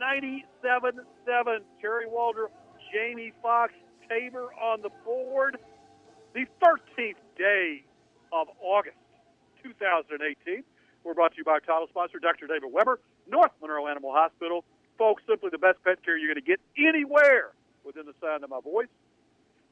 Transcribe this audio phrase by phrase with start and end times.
[0.00, 1.58] 97.7.
[1.80, 2.48] Terry Waldrop,
[2.92, 3.72] Jamie Fox,
[4.08, 5.58] Tabor on the board.
[6.34, 7.84] The 13th day
[8.32, 8.96] of August
[9.62, 10.62] 2018.
[11.04, 12.46] We're brought to you by our title sponsor, Dr.
[12.46, 14.64] David Weber, North Monroe Animal Hospital.
[14.96, 17.52] Folks, simply the best pet care you're going to get anywhere
[17.84, 18.88] within the sound of my voice.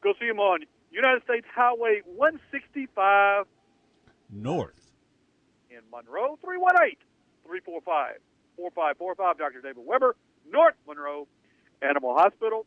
[0.03, 0.61] Go see him on
[0.91, 3.45] United States Highway 165
[4.31, 4.91] North.
[5.71, 6.97] in Monroe, 318
[7.45, 8.17] 345
[8.57, 9.39] 4545.
[9.39, 9.61] Dr.
[9.61, 10.17] David Weber,
[10.51, 11.27] North Monroe
[11.83, 12.67] Animal Hospital.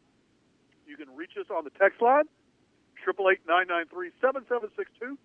[0.87, 2.25] You can reach us on the text line,
[3.07, 5.17] 888 993 7762.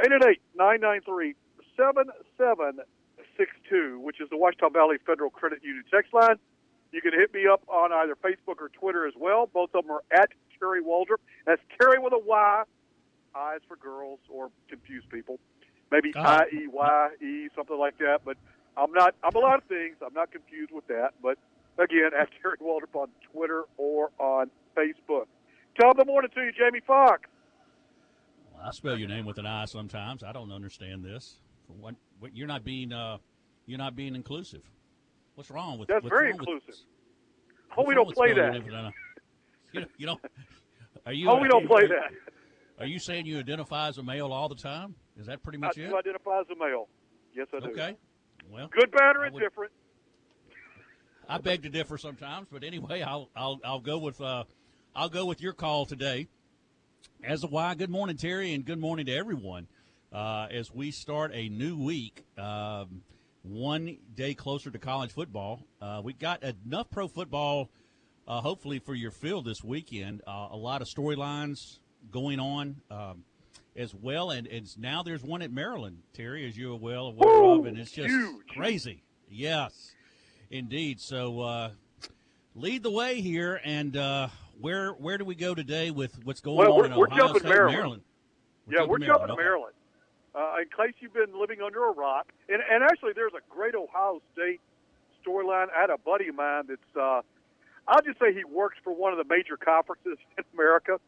[0.00, 1.34] 888 993
[1.76, 6.36] 7762, which is the Ouachita Valley Federal Credit Union text line.
[6.92, 9.48] You can hit me up on either Facebook or Twitter as well.
[9.52, 11.20] Both of them are at Terry Waldrop.
[11.46, 12.62] That's Terry with a Y,
[13.34, 15.38] eyes for girls or confused people.
[15.90, 16.12] Maybe.
[16.14, 18.20] I E Y E, something like that.
[18.24, 18.36] But
[18.76, 19.96] I'm not, I'm a lot of things.
[20.04, 21.14] I'm not confused with that.
[21.22, 21.38] But
[21.78, 25.26] again, at Terry Waldrop on Twitter or on Facebook.
[25.82, 27.22] Of the morning to you, Jamie Fox.
[28.52, 30.22] Well, I spell your name with an I sometimes.
[30.22, 31.38] I don't understand this.
[31.66, 33.16] For what, what you're not being uh,
[33.66, 34.62] you're not being inclusive.
[35.34, 36.80] What's wrong with That's very wrong with- inclusive.
[37.76, 38.36] Oh, we don't play that.
[38.36, 38.90] your name with an I?
[39.72, 40.20] You don't, you don't.
[41.06, 41.30] Are you?
[41.30, 42.12] Oh, we don't play that.
[42.78, 44.94] Are you saying you identify as a male all the time?
[45.18, 45.94] Is that pretty I much do it?
[45.94, 46.88] identify as a male.
[47.34, 47.66] Yes, I do.
[47.70, 47.96] Okay.
[48.50, 49.72] Well, Good, bad, or I indifferent.
[51.28, 54.44] I beg to differ sometimes, but anyway, I'll I'll I'll go with uh,
[54.94, 56.28] I'll go with your call today.
[57.24, 59.66] As a why, good morning, Terry, and good morning to everyone.
[60.12, 63.02] Uh, as we start a new week, um,
[63.42, 67.70] one day closer to college football, uh, we got enough pro football,
[68.28, 70.20] uh, hopefully for your field this weekend.
[70.26, 71.78] Uh, a lot of storylines
[72.10, 72.76] going on.
[72.90, 73.24] Um,
[73.74, 77.60] as well, and, and now there's one at Maryland, Terry, as you're well aware Woo!
[77.60, 78.46] of, and it's just Huge.
[78.48, 79.02] crazy.
[79.30, 79.92] Yes,
[80.52, 81.00] indeed.
[81.00, 81.70] So uh,
[82.54, 84.28] lead the way here, and uh,
[84.60, 87.18] where where do we go today with what's going Well, on we're- in we're Ohio
[87.18, 87.72] jumping State, and Maryland.
[87.76, 88.02] Maryland?
[88.70, 89.42] yeah, we're jumping to okay.
[89.42, 89.74] Maryland.
[90.34, 93.74] Uh, in case you've been living under a rock, and, and actually, there's a great
[93.74, 94.60] Ohio State
[95.26, 95.66] storyline.
[95.76, 97.20] I had a buddy of mine that's, uh,
[97.86, 100.98] I'll just say he works for one of the major conferences in America.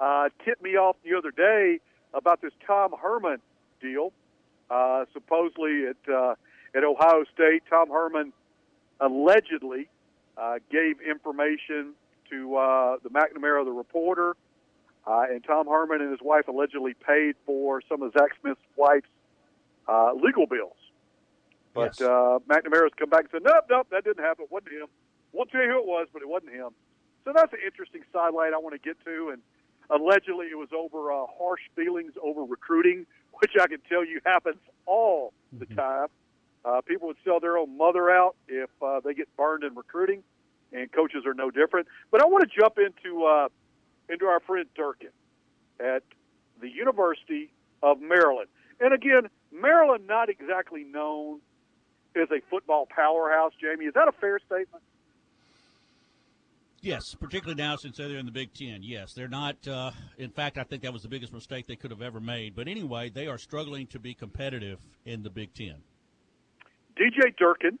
[0.00, 1.80] Uh, tipped me off the other day
[2.14, 3.40] about this Tom Herman
[3.82, 4.12] deal.
[4.70, 6.34] Uh, supposedly at uh,
[6.74, 8.32] at Ohio State, Tom Herman
[9.00, 9.88] allegedly
[10.36, 11.92] uh, gave information
[12.30, 14.36] to uh, the McNamara, the reporter,
[15.06, 19.06] uh, and Tom Herman and his wife allegedly paid for some of Zach Smith's wife's
[19.88, 20.76] uh, legal bills.
[21.74, 22.08] But Yes.
[22.08, 24.44] uh, McNamara's come back and said, nope, nope, that didn't happen.
[24.44, 24.88] It wasn't him.
[25.32, 26.70] Won't tell you who it was, but it wasn't him.
[27.24, 29.30] So that's an interesting sidelight I want to get to.
[29.32, 29.42] And
[29.90, 33.06] allegedly it was over uh, harsh feelings over recruiting,
[33.40, 36.08] which I can tell you happens all the time.
[36.66, 40.24] Uh, people would sell their own mother out if uh, they get burned in recruiting,
[40.72, 41.86] and coaches are no different.
[42.10, 43.48] But I want to jump into uh,
[44.08, 45.10] into our friend Durkin
[45.78, 46.02] at
[46.60, 48.48] the University of Maryland.
[48.80, 51.40] And again, Maryland not exactly known
[52.16, 53.52] as a football powerhouse.
[53.60, 54.82] Jamie, is that a fair statement?
[56.80, 58.82] Yes, particularly now since they're in the Big Ten.
[58.82, 59.56] Yes, they're not.
[59.66, 62.56] Uh, in fact, I think that was the biggest mistake they could have ever made.
[62.56, 65.76] But anyway, they are struggling to be competitive in the Big Ten.
[66.96, 67.78] DJ Durkin,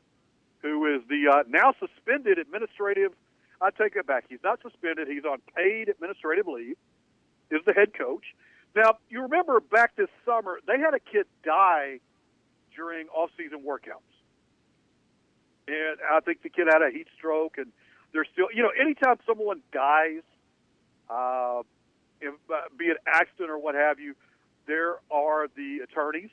[0.62, 3.12] who is the uh, now suspended administrative.
[3.60, 4.24] I take it back.
[4.28, 5.08] He's not suspended.
[5.08, 6.76] He's on paid administrative leave.
[7.50, 8.24] Is the head coach.
[8.74, 12.00] Now you remember back this summer they had a kid die
[12.74, 14.12] during off-season workouts,
[15.68, 17.56] and I think the kid had a heat stroke.
[17.56, 17.72] And
[18.12, 20.22] they're still, you know, anytime someone dies,
[21.08, 21.62] uh,
[22.20, 24.14] if, uh, be it accident or what have you,
[24.66, 26.30] there are the attorneys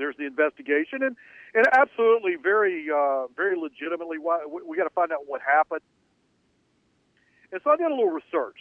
[0.00, 1.16] there's the investigation, and
[1.54, 5.82] and absolutely very uh, very legitimately, why, we, we got to find out what happened.
[7.52, 8.58] And so I did a little research,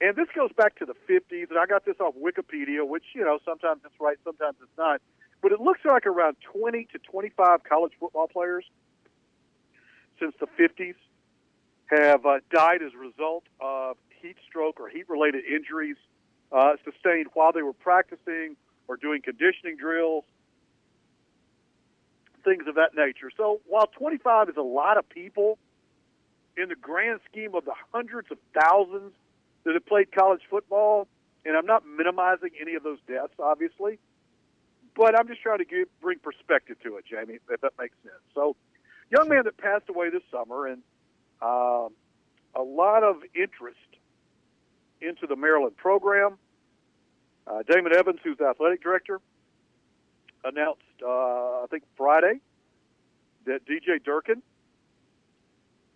[0.00, 3.24] and this goes back to the 50s, and I got this off Wikipedia, which you
[3.24, 5.00] know sometimes it's right, sometimes it's not.
[5.42, 8.64] But it looks like around 20 to 25 college football players
[10.18, 10.94] since the 50s
[11.86, 15.96] have uh, died as a result of heat stroke or heat related injuries
[16.52, 18.56] uh, sustained while they were practicing
[18.88, 20.24] or doing conditioning drills,
[22.46, 23.30] things of that nature.
[23.36, 25.58] So while 25 is a lot of people,
[26.56, 29.12] in the grand scheme of the hundreds of thousands
[29.64, 31.06] that have played college football.
[31.44, 33.98] And I'm not minimizing any of those deaths, obviously,
[34.96, 38.22] but I'm just trying to give, bring perspective to it, Jamie, if that makes sense.
[38.34, 38.56] So,
[39.10, 40.82] young man that passed away this summer, and
[41.40, 41.90] um,
[42.54, 43.76] a lot of interest
[45.00, 46.38] into the Maryland program.
[47.46, 49.20] Uh, Damon Evans, who's athletic director,
[50.44, 52.40] announced, uh, I think Friday,
[53.46, 54.42] that DJ Durkin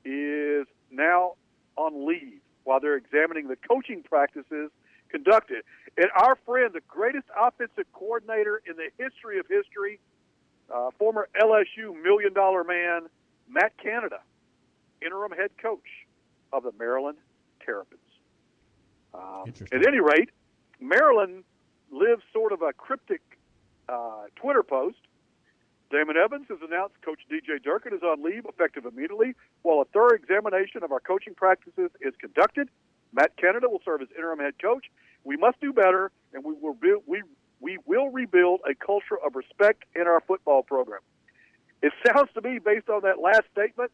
[0.05, 1.35] is now
[1.77, 4.71] on leave while they're examining the coaching practices
[5.09, 5.63] conducted.
[5.97, 9.99] And our friend, the greatest offensive coordinator in the history of history,
[10.73, 13.03] uh, former LSU million dollar man,
[13.49, 14.21] Matt Canada,
[15.03, 16.07] interim head coach
[16.53, 17.19] of the Maryland
[17.65, 18.01] Terrapins.
[19.13, 20.31] Um, at any rate,
[20.81, 21.45] Maryland
[21.91, 23.21] lives sort of a cryptic
[23.91, 24.99] uh, Twitter post.
[25.91, 30.15] Damon Evans has announced Coach DJ Durkin is on leave effective immediately while a thorough
[30.15, 32.69] examination of our coaching practices is conducted.
[33.13, 34.87] Matt Canada will serve as interim head coach.
[35.25, 36.77] We must do better, and we will
[37.07, 37.23] we
[37.61, 41.01] we will rebuild a culture of respect in our football program.
[41.83, 43.91] It sounds to me, based on that last statement,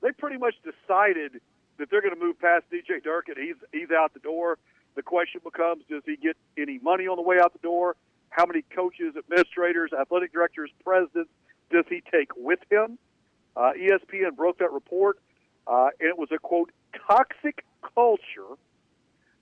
[0.00, 1.40] they pretty much decided
[1.78, 3.34] that they're going to move past DJ Durkin.
[3.38, 4.58] He's he's out the door.
[4.94, 7.96] The question becomes: Does he get any money on the way out the door?
[8.36, 11.30] How many coaches, administrators, athletic directors, presidents
[11.70, 12.98] does he take with him?
[13.56, 15.18] Uh, ESPN broke that report,
[15.66, 16.70] uh, and it was a quote
[17.08, 18.60] toxic culture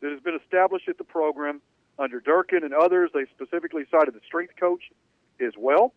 [0.00, 1.60] that has been established at the program
[1.98, 3.10] under Durkin and others.
[3.12, 4.84] They specifically cited the strength coach
[5.40, 5.92] as well.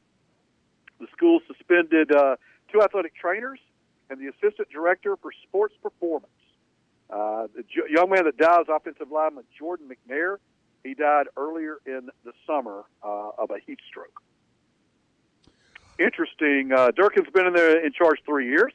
[1.00, 2.38] The school suspended uh,
[2.72, 3.60] two athletic trainers
[4.10, 6.32] and the assistant director for sports performance.
[7.12, 10.38] Uh, the young man that died offensive lineman Jordan McNair.
[10.88, 14.22] He died earlier in the summer uh, of a heat stroke.
[16.00, 16.72] Interesting.
[16.72, 18.72] Uh, Durkin's been in there in charge three years.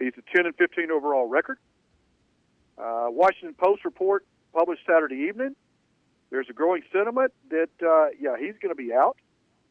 [0.00, 1.58] He's a 10 and 15 overall record.
[2.76, 5.54] Uh, Washington Post report published Saturday evening.
[6.30, 9.16] There's a growing sentiment that uh, yeah he's going to be out.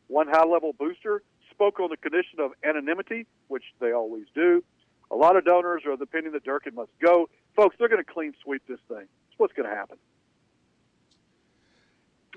[0.07, 1.21] One high level booster
[1.51, 4.63] spoke on the condition of anonymity, which they always do.
[5.11, 7.27] A lot of donors are of the opinion that Durkin must go.
[7.57, 8.99] Folks, they're going to clean sweep this thing.
[8.99, 9.97] That's what's going to happen.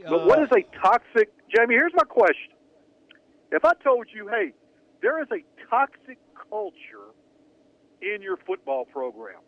[0.04, 1.74] But what is a toxic, Jamie?
[1.74, 2.52] Here's my question.
[3.50, 4.52] If I told you, hey,
[5.02, 6.18] there is a toxic
[6.50, 7.12] culture
[8.02, 9.40] in your football program,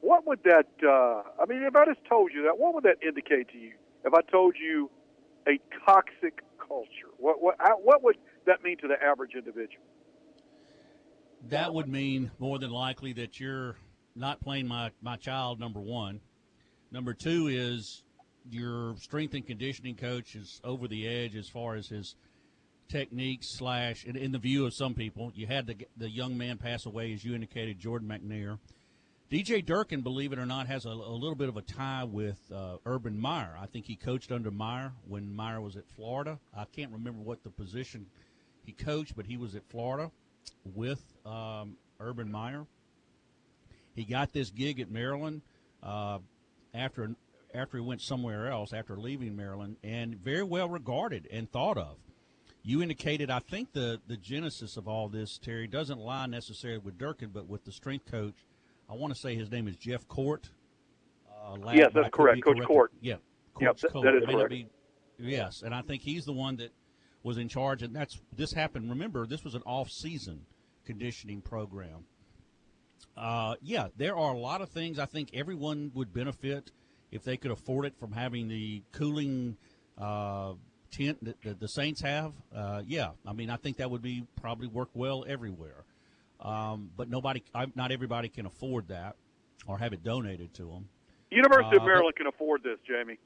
[0.00, 2.96] what would that, uh, I mean, if I just told you that, what would that
[3.06, 3.72] indicate to you?
[4.04, 4.90] If I told you
[5.46, 8.16] a toxic culture, what, what, what would
[8.46, 9.84] that mean to the average individual?
[11.48, 13.76] that would mean more than likely that you're
[14.14, 16.20] not playing my, my child, number one.
[16.90, 18.02] Number two is
[18.48, 22.14] your strength and conditioning coach is over the edge as far as his
[22.88, 25.32] techniques slash in, in the view of some people.
[25.34, 28.58] You had the, the young man pass away, as you indicated, Jordan McNair.
[29.30, 32.40] DJ Durkin, believe it or not, has a, a little bit of a tie with
[32.52, 33.56] uh, Urban Meyer.
[33.60, 36.40] I think he coached under Meyer when Meyer was at Florida.
[36.56, 38.06] I can't remember what the position
[38.64, 40.10] he coached, but he was at Florida
[40.74, 42.66] with um, Urban Meyer.
[43.94, 45.42] He got this gig at Maryland
[45.82, 46.18] uh,
[46.74, 47.14] after
[47.54, 51.96] after he went somewhere else after leaving Maryland, and very well regarded and thought of.
[52.62, 56.98] You indicated, I think the the genesis of all this, Terry, doesn't lie necessarily with
[56.98, 58.46] Durkin, but with the strength coach.
[58.88, 60.50] I want to say his name is Jeff Court.
[61.42, 62.92] Uh, yes, that's correct, Coach Court.
[63.00, 63.14] Yeah,
[63.60, 64.50] yep, that is correct.
[64.50, 64.66] Be,
[65.18, 66.72] yes, and I think he's the one that
[67.22, 68.90] was in charge, and that's this happened.
[68.90, 70.44] Remember, this was an off-season
[70.84, 72.04] conditioning program.
[73.16, 76.72] Uh, yeah, there are a lot of things I think everyone would benefit
[77.10, 79.56] if they could afford it from having the cooling
[79.98, 80.52] uh,
[80.90, 82.32] tent that, that, the Saints have.
[82.54, 85.84] Uh, yeah, I mean, I think that would be probably work well everywhere.
[86.40, 87.42] Um, but nobody,
[87.74, 89.16] not everybody can afford that
[89.66, 90.88] or have it donated to them.
[91.30, 93.18] University of uh, Maryland but, can afford this, Jamie.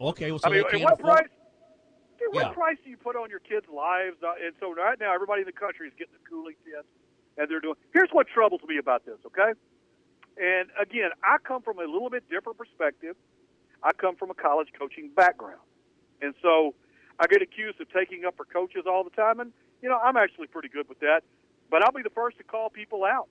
[0.00, 1.28] Okay, well, so I mean, they what afford, price?
[2.18, 2.52] Dude, what yeah.
[2.52, 4.16] price do you put on your kids' lives?
[4.22, 6.86] Uh, and so right now, everybody in the country is getting the cooling test,
[7.38, 7.74] and they're doing.
[7.92, 9.58] Here's what troubles me about this, okay?
[10.40, 13.16] And again, I come from a little bit different perspective.
[13.82, 15.60] I come from a college coaching background,
[16.20, 16.74] and so
[17.18, 20.16] I get accused of taking up for coaches all the time, and you know I'm
[20.16, 21.22] actually pretty good with that.
[21.70, 23.28] But I'll be the first to call people out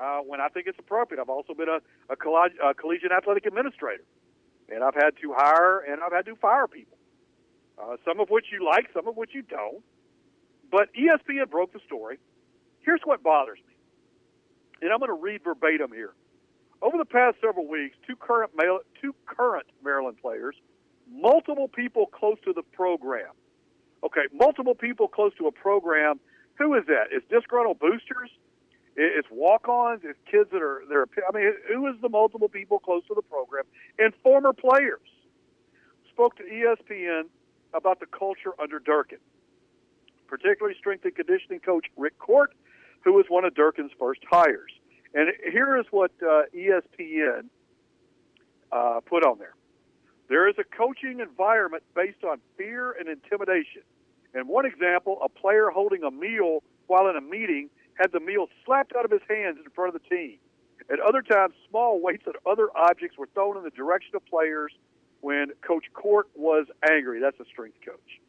[0.00, 1.20] uh, when I think it's appropriate.
[1.20, 1.80] I've also been a,
[2.12, 4.04] a, colleg- a collegiate athletic administrator,
[4.68, 6.98] and I've had to hire and I've had to fire people
[7.78, 9.82] uh, some of which you like, some of which you don't.
[10.70, 12.18] But ESPN broke the story.
[12.80, 13.73] Here's what bothers me,
[14.82, 16.14] and I'm going to read verbatim here.
[16.82, 18.50] Over the past several weeks, two current
[19.00, 20.56] two current Maryland players,
[21.10, 23.32] multiple people close to the program.
[24.04, 26.20] Okay, multiple people close to a program.
[26.56, 27.06] Who is that?
[27.14, 28.30] Is disgruntled boosters?
[28.96, 30.02] It's walk-ons.
[30.04, 31.06] It's kids that are they're.
[31.28, 33.64] I mean, who is the multiple people close to the program
[33.98, 35.00] and former players
[36.10, 37.24] spoke to ESPN
[37.72, 39.18] about the culture under Durkin,
[40.28, 42.52] particularly strength and conditioning coach Rick Court,
[43.04, 44.72] who was one of Durkin's first hires.
[45.14, 47.44] And here is what uh, ESPN
[48.72, 49.54] uh, put on there.
[50.28, 53.82] There is a coaching environment based on fear and intimidation.
[54.32, 58.48] And one example, a player holding a meal while in a meeting had the meal
[58.64, 60.38] slapped out of his hands in front of the team.
[60.90, 64.72] At other times, small weights and other objects were thrown in the direction of players
[65.20, 67.20] when Coach Court was angry.
[67.20, 68.20] That's a strength coach.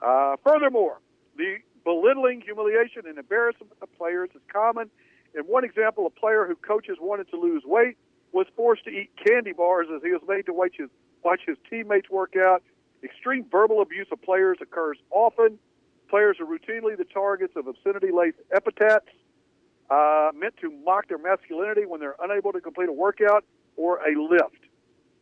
[0.00, 1.00] Uh, furthermore,
[1.36, 4.90] the belittling, humiliation, and embarrassment of players is common.
[5.34, 7.96] In one example, a player who coaches wanted to lose weight
[8.32, 10.88] was forced to eat candy bars as he was made to watch his,
[11.24, 12.62] watch his teammates work out.
[13.02, 15.58] Extreme verbal abuse of players occurs often.
[16.10, 19.06] Players are routinely the targets of obscenity laced epithets
[19.90, 23.44] uh, meant to mock their masculinity when they're unable to complete a workout
[23.76, 24.64] or a lift.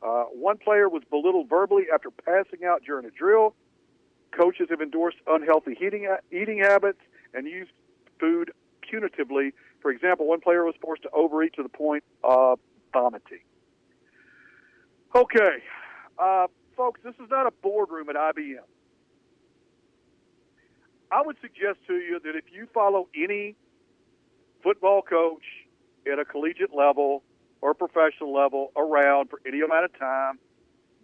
[0.03, 3.55] Uh, one player was belittled verbally after passing out during a drill.
[4.37, 7.01] Coaches have endorsed unhealthy eating, eating habits
[7.33, 7.71] and used
[8.21, 8.53] food
[8.83, 9.53] punitively.
[9.81, 12.59] For example, one player was forced to overeat to the point of
[12.93, 13.41] vomiting.
[15.15, 15.63] Okay,
[16.19, 18.59] uh, folks, this is not a boardroom at IBM.
[21.11, 23.55] I would suggest to you that if you follow any
[24.63, 25.45] football coach
[26.11, 27.23] at a collegiate level
[27.61, 30.39] or professional level around for any amount of time,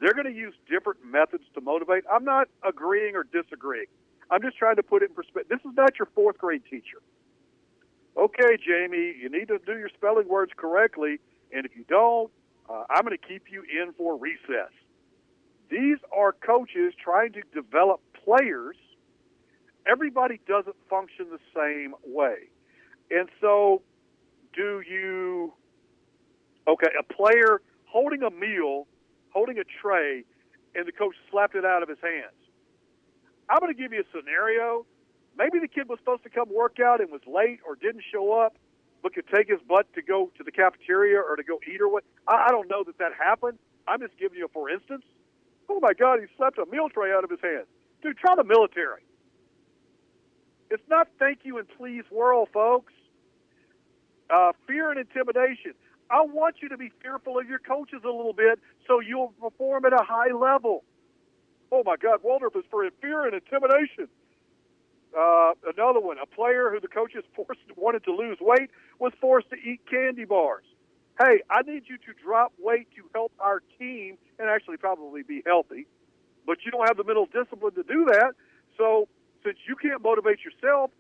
[0.03, 2.05] they're going to use different methods to motivate.
[2.11, 3.87] I'm not agreeing or disagreeing.
[4.31, 5.49] I'm just trying to put it in perspective.
[5.49, 7.01] This is not your fourth grade teacher.
[8.17, 11.19] Okay, Jamie, you need to do your spelling words correctly,
[11.53, 12.31] and if you don't,
[12.69, 14.73] uh, I'm going to keep you in for recess.
[15.71, 18.77] These are coaches trying to develop players.
[19.87, 22.51] Everybody doesn't function the same way.
[23.11, 23.83] And so,
[24.55, 25.55] do you
[26.69, 28.87] Okay, a player holding a meal,
[29.33, 30.25] holding a tray,
[30.75, 32.37] and the coach slapped it out of his hands.
[33.49, 34.87] I'm going to give you a scenario.
[35.37, 38.33] Maybe the kid was supposed to come work out and was late or didn't show
[38.33, 38.57] up,
[39.03, 41.89] but could take his butt to go to the cafeteria or to go eat or
[41.89, 42.05] what.
[42.29, 43.59] I, don't know that that happened.
[43.89, 45.05] I'm just giving you a for instance.
[45.69, 47.67] Oh my God, he slapped a meal tray out of his hands.
[48.03, 49.03] Dude, try the military.
[50.71, 52.93] It's not thank you and please world, folks.
[54.31, 55.75] Uh, fear and intimidation.
[56.13, 59.87] I want you to be fearful of your coaches a little bit so you'll perform
[59.87, 60.85] at a high level.
[61.73, 64.09] Oh my God, Waldrop is for fear and intimidation.
[65.19, 69.49] Uh, another one, a player who the coaches forced wanted to lose weight was forced
[69.51, 70.65] to eat candy bars.
[71.19, 75.43] Hey, I need you to drop weight to help our team and actually probably be
[75.47, 75.87] healthy,
[76.47, 78.33] but you don't have the mental discipline to do that.
[78.77, 79.09] So
[79.45, 80.91] since you can't motivate yourself,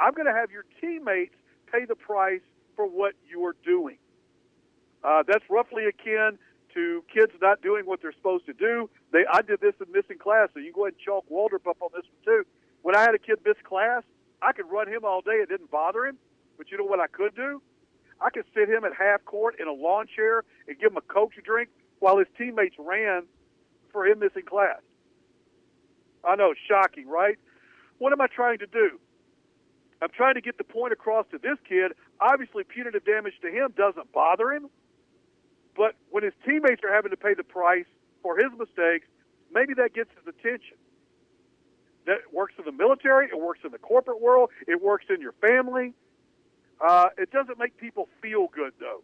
[0.00, 1.34] I'm going to have your teammates
[1.70, 2.42] pay the price
[2.76, 3.96] for what you are doing.
[5.04, 6.38] Uh, that's roughly akin
[6.74, 8.88] to kids not doing what they're supposed to do.
[9.12, 11.76] They, I did this in missing class, so you go ahead and chalk Waldrop up
[11.80, 12.46] on this one too.
[12.82, 14.02] When I had a kid miss class,
[14.40, 16.18] I could run him all day; it didn't bother him.
[16.56, 17.60] But you know what I could do?
[18.20, 21.00] I could sit him at half court in a lawn chair and give him a
[21.00, 23.24] Coke to drink while his teammates ran
[23.90, 24.80] for him missing class.
[26.24, 27.36] I know, shocking, right?
[27.98, 28.98] What am I trying to do?
[30.00, 31.92] I'm trying to get the point across to this kid.
[32.20, 34.68] Obviously, punitive damage to him doesn't bother him.
[35.76, 37.86] But when his teammates are having to pay the price
[38.22, 39.06] for his mistakes,
[39.52, 40.76] maybe that gets his attention.
[42.06, 45.34] That works in the military, it works in the corporate world, it works in your
[45.40, 45.94] family.
[46.80, 49.02] Uh, it doesn't make people feel good, though.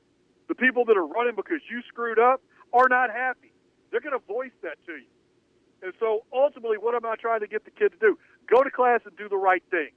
[0.48, 3.52] The people that are running because you screwed up are not happy.
[3.90, 5.06] They're going to voice that to you.
[5.82, 8.18] And so ultimately, what am I trying to get the kid to do?
[8.48, 9.92] Go to class and do the right things.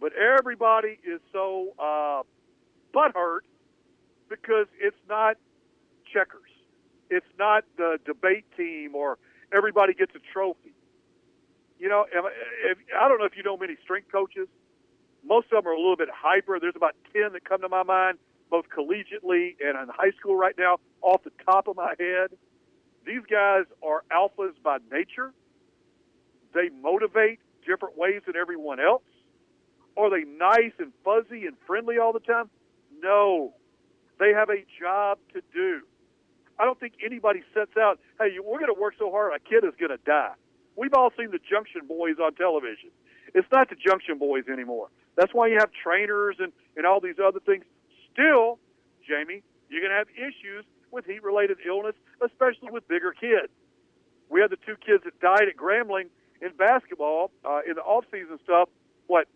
[0.00, 2.22] But everybody is so uh,
[2.92, 3.40] butthurt
[4.28, 5.36] because it's not
[6.12, 6.50] checkers.
[7.10, 9.18] It's not the debate team or
[9.52, 10.74] everybody gets a trophy.
[11.78, 14.48] You know, if, I don't know if you know many strength coaches.
[15.24, 16.58] Most of them are a little bit hyper.
[16.60, 18.18] There's about 10 that come to my mind,
[18.50, 22.30] both collegiately and in high school right now, off the top of my head.
[23.06, 25.32] These guys are alphas by nature.
[26.54, 29.02] They motivate different ways than everyone else.
[29.96, 32.50] Are they nice and fuzzy and friendly all the time?
[33.02, 33.54] No.
[34.18, 35.57] They have a job to do.
[36.88, 39.90] Think anybody sets out, hey, we're going to work so hard, a kid is going
[39.90, 40.32] to die.
[40.76, 42.90] We've all seen the Junction Boys on television.
[43.34, 44.88] It's not the Junction Boys anymore.
[45.16, 47.64] That's why you have trainers and, and all these other things.
[48.12, 48.58] Still,
[49.06, 53.52] Jamie, you're going to have issues with heat related illness, especially with bigger kids.
[54.30, 56.08] We had the two kids that died at Grambling
[56.40, 58.68] in basketball uh, in the off season stuff,
[59.08, 59.26] what,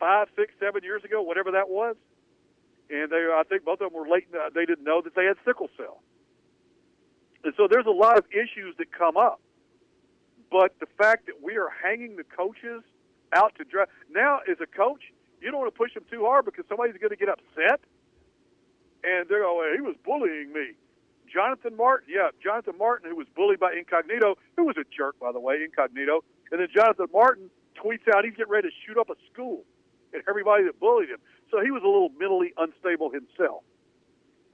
[0.00, 1.96] five, six, seven years ago, whatever that was.
[2.90, 4.28] and they I think both of them were late.
[4.32, 6.02] Uh, they didn't know that they had sickle cell,
[7.46, 9.40] and so there's a lot of issues that come up.
[10.50, 12.82] But the fact that we are hanging the coaches
[13.32, 15.02] out to dry now, as a coach,
[15.40, 17.80] you don't want to push them too hard because somebody's going to get upset,
[19.04, 20.74] and they're going, "He was bullying me."
[21.32, 25.32] Jonathan Martin, yeah, Jonathan Martin, who was bullied by Incognito, who was a jerk, by
[25.32, 29.10] the way, Incognito, and then Jonathan Martin tweets out he's getting ready to shoot up
[29.10, 29.62] a school
[30.12, 31.18] and everybody that bullied him.
[31.50, 33.62] So he was a little mentally unstable himself.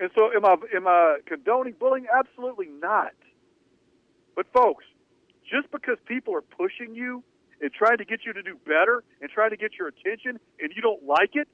[0.03, 2.07] And so, am I am I condoning bullying?
[2.11, 3.15] Absolutely not.
[4.35, 4.85] But folks,
[5.49, 7.23] just because people are pushing you
[7.61, 10.73] and trying to get you to do better and trying to get your attention, and
[10.75, 11.47] you don't like it,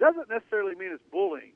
[0.00, 1.52] doesn't necessarily mean it's bullying.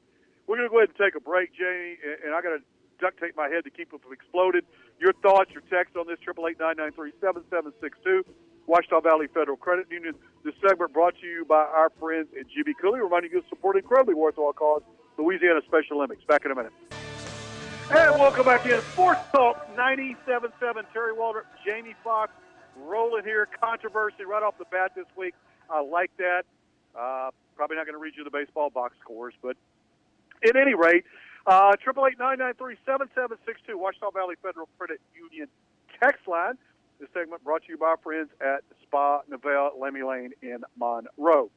[0.46, 2.60] We're going to go ahead and take a break, Jamie, and I got to
[3.00, 4.68] duct tape my head to keep it from exploding.
[5.00, 8.26] Your thoughts, your text on this triple eight nine nine three seven seven six two.
[8.68, 10.12] Ouachita Valley Federal Credit Union.
[10.44, 13.76] This segment brought to you by our friends at GB Cooley, reminding you to support
[13.76, 14.82] incredibly worthwhile cause,
[15.18, 16.24] Louisiana Special Olympics.
[16.24, 16.72] Back in a minute.
[17.90, 18.80] And welcome back in.
[18.92, 20.84] Sports Talk 97.7.
[20.92, 22.32] Terry Waldrop, Jamie Fox,
[22.76, 23.48] rolling here.
[23.60, 25.34] Controversy right off the bat this week.
[25.68, 26.44] I like that.
[26.96, 29.56] Uh, probably not going to read you the baseball box scores, but
[30.46, 31.04] at any rate,
[31.46, 33.76] uh, triple eight nine nine three seven seven six two.
[33.78, 35.48] Ouachita Valley Federal Credit Union
[36.00, 36.54] text line.
[37.00, 41.50] This segment brought to you by our friends at Spa Novell Lemmy Lane in Monroe.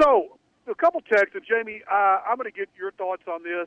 [0.00, 0.38] So,
[0.70, 3.66] a couple texts, and Jamie, uh, I'm going to get your thoughts on this.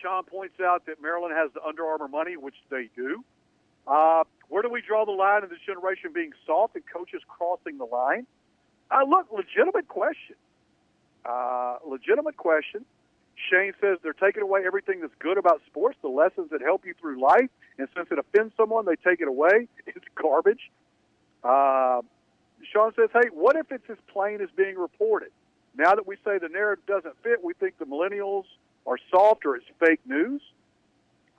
[0.00, 3.24] Sean points out that Maryland has the Under Armour money, which they do.
[3.86, 7.78] Uh, where do we draw the line in this generation being soft and coaches crossing
[7.78, 8.26] the line?
[8.90, 10.36] Uh, look, legitimate question.
[11.24, 12.84] Uh, legitimate question.
[13.50, 16.94] Shane says they're taking away everything that's good about sports, the lessons that help you
[17.00, 17.48] through life,
[17.78, 19.68] and since it offends someone, they take it away.
[19.86, 20.70] It's garbage.
[21.42, 22.02] Uh,
[22.72, 25.30] Sean says, hey, what if it's as plain as being reported?
[25.76, 28.44] Now that we say the narrative doesn't fit, we think the millennials
[28.86, 30.42] are soft or it's fake news.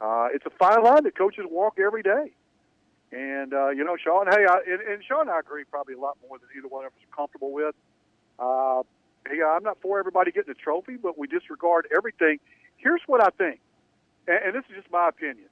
[0.02, 2.32] Uh, it's a fine line that coaches walk every day.
[3.12, 6.18] And, uh, you know, Sean, hey, I, and, and Sean I agree probably a lot
[6.28, 7.76] more than either one of us are comfortable with.
[8.40, 8.82] Uh,
[9.30, 12.40] hey, I'm not for everybody getting a trophy, but we disregard everything.
[12.78, 13.60] Here's what I think,
[14.28, 15.48] and, and this is just my opinion.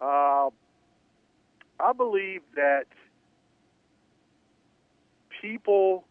[0.00, 0.48] Uh,
[1.78, 2.86] I believe that
[5.42, 6.04] people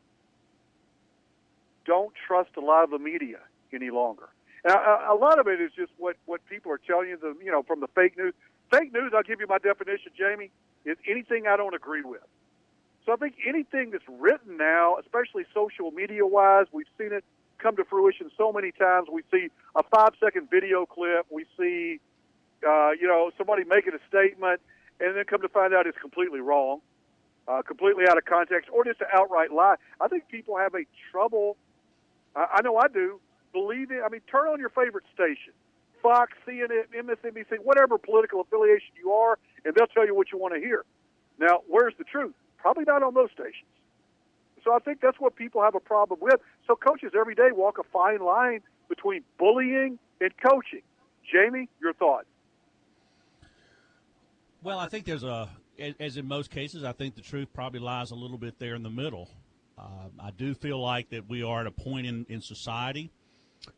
[1.90, 3.40] don't trust a lot of the media
[3.74, 4.30] any longer.
[4.64, 7.34] And a, a lot of it is just what, what people are telling you, the,
[7.44, 8.34] you know, from the fake news.
[8.72, 10.52] Fake news, I'll give you my definition, Jamie,
[10.86, 12.22] is anything I don't agree with.
[13.06, 17.24] So I think anything that's written now, especially social media wise, we've seen it
[17.58, 19.08] come to fruition so many times.
[19.12, 22.00] We see a five second video clip, we see,
[22.68, 24.62] uh, you know, somebody making a statement,
[25.00, 26.82] and then come to find out it's completely wrong,
[27.48, 29.78] uh, completely out of context, or just an outright lie.
[30.00, 31.58] I think people have a trouble.
[32.40, 33.20] Uh, I know I do.
[33.52, 34.02] Believing.
[34.06, 35.54] I mean, turn on your favorite station.
[36.02, 40.54] Fox, CNN, MSNBC, whatever political affiliation you are, and they'll tell you what you want
[40.54, 40.86] to hear.
[41.40, 42.34] Now, where's the truth?
[42.58, 43.68] Probably not on those stations.
[44.64, 46.40] So I think that's what people have a problem with.
[46.68, 50.82] So coaches every day walk a fine line between bullying and coaching.
[51.30, 52.28] Jamie, your thoughts?
[54.64, 55.50] Well, I think there's a,
[56.00, 58.84] as in most cases, I think the truth probably lies a little bit there in
[58.84, 59.30] the middle.
[59.80, 63.12] Uh, I do feel like that we are at a point in, in society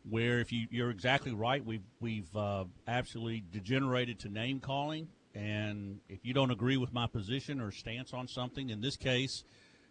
[0.10, 6.00] where, if you, you're exactly right, we've we've uh, absolutely degenerated to name calling and
[6.10, 9.44] if you don't agree with my position or stance on something, in this case,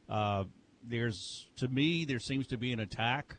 [0.09, 0.45] uh,
[0.87, 3.37] there's to me there seems to be an attack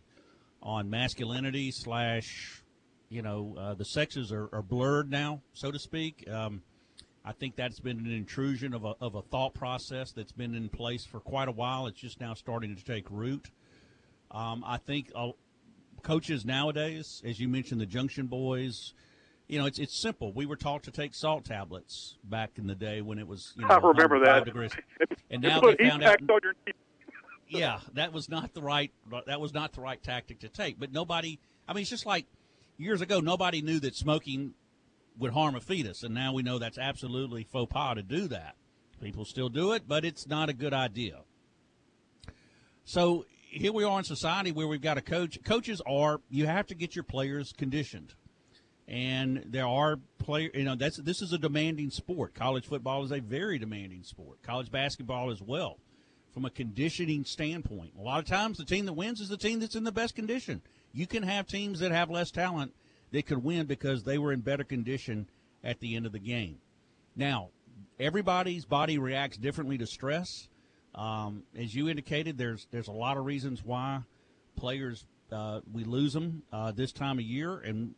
[0.63, 2.63] on masculinity slash,
[3.09, 6.27] you know, uh, the sexes are, are, blurred now, so to speak.
[6.29, 6.61] Um,
[7.23, 10.69] I think that's been an intrusion of a, of a thought process that's been in
[10.69, 11.85] place for quite a while.
[11.85, 13.51] It's just now starting to take root.
[14.31, 15.31] Um, I think uh,
[16.01, 18.93] coaches nowadays, as you mentioned, the Junction Boys,
[19.47, 20.31] you know, it's it's simple.
[20.31, 23.53] We were taught to take salt tablets back in the day when it was.
[23.57, 24.45] You know, I remember that.
[24.45, 24.71] Degrees.
[25.29, 26.19] And now they found out.
[27.49, 28.91] yeah, that was not the right.
[29.27, 30.79] That was not the right tactic to take.
[30.79, 31.37] But nobody.
[31.67, 32.25] I mean, it's just like
[32.77, 33.19] years ago.
[33.19, 34.53] Nobody knew that smoking
[35.21, 38.55] would harm a fetus, and now we know that's absolutely faux pas to do that.
[39.01, 41.21] People still do it, but it's not a good idea.
[42.83, 45.39] So here we are in society where we've got a coach.
[45.43, 48.13] Coaches are you have to get your players conditioned
[48.91, 50.51] and there are players.
[50.53, 52.33] You know, that's this is a demanding sport.
[52.35, 54.43] College football is a very demanding sport.
[54.43, 55.77] College basketball as well,
[56.33, 57.93] from a conditioning standpoint.
[57.97, 60.13] A lot of times, the team that wins is the team that's in the best
[60.13, 60.61] condition.
[60.91, 62.73] You can have teams that have less talent
[63.11, 65.27] that could win because they were in better condition
[65.63, 66.59] at the end of the game.
[67.15, 67.49] Now,
[67.99, 70.47] everybody's body reacts differently to stress.
[70.95, 74.01] Um, as you indicated, there's there's a lot of reasons why
[74.55, 77.95] players uh, we lose them uh, this time of year, and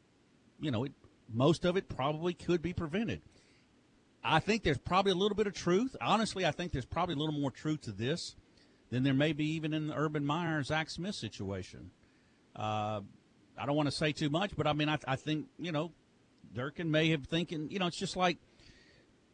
[0.59, 0.91] you know, it,
[1.33, 3.21] most of it probably could be prevented.
[4.23, 5.95] I think there's probably a little bit of truth.
[5.99, 8.35] Honestly, I think there's probably a little more truth to this
[8.89, 11.91] than there may be even in the Urban Meyer Zach Smith situation.
[12.55, 13.01] Uh,
[13.57, 15.91] I don't want to say too much, but I mean, I, I think you know,
[16.53, 18.37] Durkin may have thinking, you know, it's just like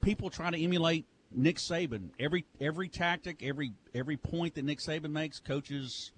[0.01, 2.09] people trying to emulate Nick Saban.
[2.19, 6.11] Every every tactic, every every point that Nick Saban makes, coaches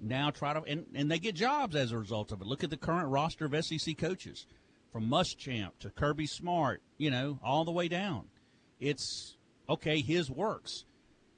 [0.00, 2.46] now try to and, and they get jobs as a result of it.
[2.46, 4.46] Look at the current roster of SEC coaches,
[4.92, 8.26] from Muschamp to Kirby Smart, you know, all the way down.
[8.80, 9.36] It's
[9.68, 10.84] okay, his works.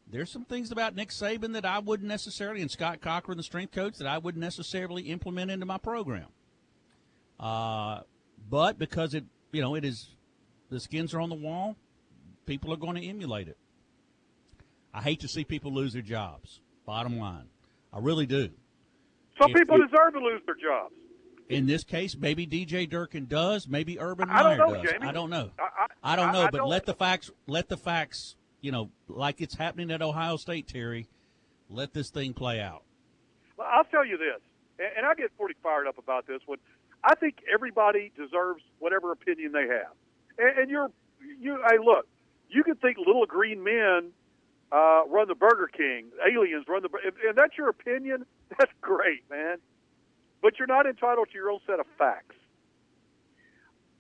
[0.08, 3.72] There's some things about Nick Saban that I wouldn't necessarily, and Scott Cochran, the strength
[3.72, 6.28] coach, that I wouldn't necessarily implement into my program.
[7.40, 8.00] Uh,
[8.48, 10.10] but because it, you know, it is,
[10.70, 11.76] the skins are on the wall,
[12.46, 13.58] people are going to emulate it.
[14.94, 16.60] I hate to see people lose their jobs.
[16.86, 17.46] Bottom line,
[17.92, 18.50] I really do.
[19.40, 20.94] Some If- people deserve to lose their jobs.
[21.48, 24.90] In this case, maybe DJ Durkin does, maybe Urban I don't Meyer know, does.
[24.92, 25.06] Jamie.
[25.06, 25.50] I don't know.
[25.58, 28.34] I, I, I don't know, but let the facts let the facts,
[28.66, 31.06] you know, like it's happening at Ohio State, Terry.
[31.70, 32.82] Let this thing play out.
[33.56, 34.40] Well, I'll tell you this,
[34.80, 36.58] and, I get pretty fired up about this one.
[37.04, 40.90] I think everybody deserves whatever opinion they have, and, you're
[41.40, 41.62] you.
[41.64, 42.08] Hey, look,
[42.50, 44.10] you can think little green men
[44.72, 46.88] uh, run the Burger King, aliens run the,
[47.28, 48.26] and that's your opinion.
[48.58, 49.58] That's great, man.
[50.40, 52.36] But you're not entitled to your own set of facts.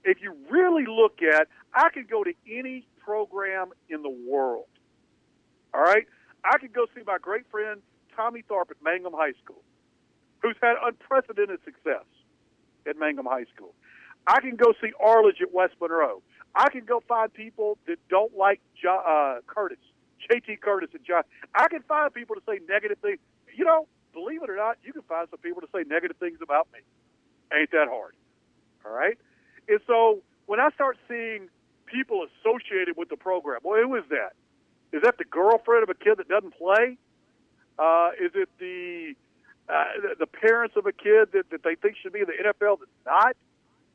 [0.04, 4.66] If you really look at, I could go to any program in the world.
[5.72, 6.06] All right,
[6.44, 7.80] I could go see my great friend
[8.16, 9.62] Tommy Tharp at Mangum High School,
[10.42, 12.04] who's had unprecedented success
[12.88, 13.74] at Mangum High School.
[14.26, 16.20] I can go see Arledge at West Monroe.
[16.56, 19.78] I can go find people that don't like jo- uh, Curtis,
[20.28, 21.22] JT Curtis and John.
[21.54, 23.18] I can find people to say negative things.
[23.54, 26.38] You know, believe it or not, you can find some people to say negative things
[26.42, 26.80] about me.
[27.56, 28.14] Ain't that hard.
[28.84, 29.16] All right?
[29.68, 31.48] And so when I start seeing
[31.86, 34.32] people associated with the program, well, who is that?
[34.92, 36.96] Is that the girlfriend of a kid that doesn't play?
[37.78, 39.14] Uh, is it the,
[39.68, 42.78] uh, the parents of a kid that, that they think should be in the NFL
[42.80, 43.36] that's not?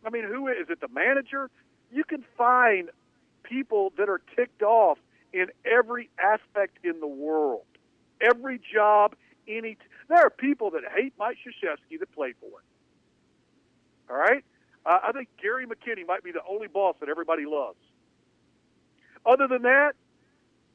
[0.05, 0.81] I mean, who is it?
[0.81, 1.49] The manager?
[1.91, 2.89] You can find
[3.43, 4.97] people that are ticked off
[5.33, 7.63] in every aspect in the world,
[8.21, 9.15] every job,
[9.47, 9.75] any.
[9.75, 12.65] T- there are people that hate Mike Krzyzewski that played for him.
[14.09, 14.43] All right,
[14.85, 17.77] uh, I think Gary McKinney might be the only boss that everybody loves.
[19.25, 19.93] Other than that,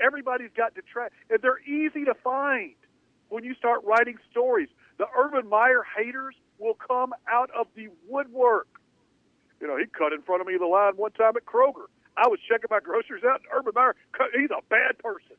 [0.00, 2.74] everybody's got detract, and they're easy to find
[3.28, 4.68] when you start writing stories.
[4.98, 8.68] The Urban Meyer haters will come out of the woodwork.
[9.60, 11.86] You know, he cut in front of me the line one time at Kroger.
[12.16, 13.94] I was checking my groceries out, and Urban Meyer,
[14.32, 15.36] he's a bad person.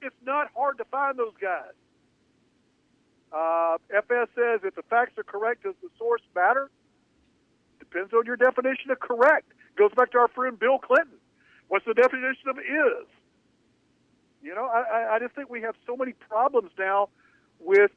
[0.00, 1.74] It's not hard to find those guys.
[3.30, 6.70] Uh, FS says if the facts are correct, does the source matter?
[7.90, 9.52] Depends on your definition of correct.
[9.76, 11.18] Goes back to our friend Bill Clinton.
[11.68, 13.06] What's the definition of is?
[14.42, 17.08] You know, I, I- just think we have so many problems now
[17.60, 17.90] with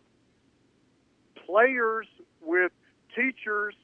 [1.46, 2.08] players,
[2.42, 2.72] with
[3.16, 3.76] teachers,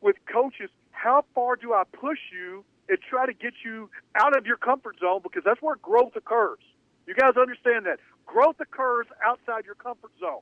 [0.00, 0.70] with coaches.
[0.92, 4.96] How far do I push you and try to get you out of your comfort
[5.00, 5.20] zone?
[5.22, 6.58] Because that's where growth occurs.
[7.06, 7.98] You guys understand that.
[8.26, 10.40] Growth occurs outside your comfort zone.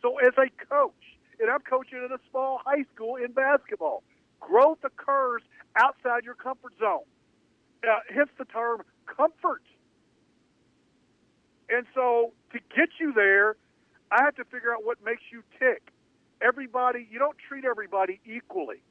[0.00, 0.92] So, as a coach,
[1.40, 4.02] and I'm coaching at a small high school in basketball,
[4.40, 5.42] growth occurs
[5.76, 7.04] outside your comfort zone.
[7.84, 9.62] Uh, hence the term comfort.
[11.68, 13.56] And so, to get you there,
[14.10, 15.92] I have to figure out what makes you tick.
[16.40, 18.82] Everybody, you don't treat everybody equally.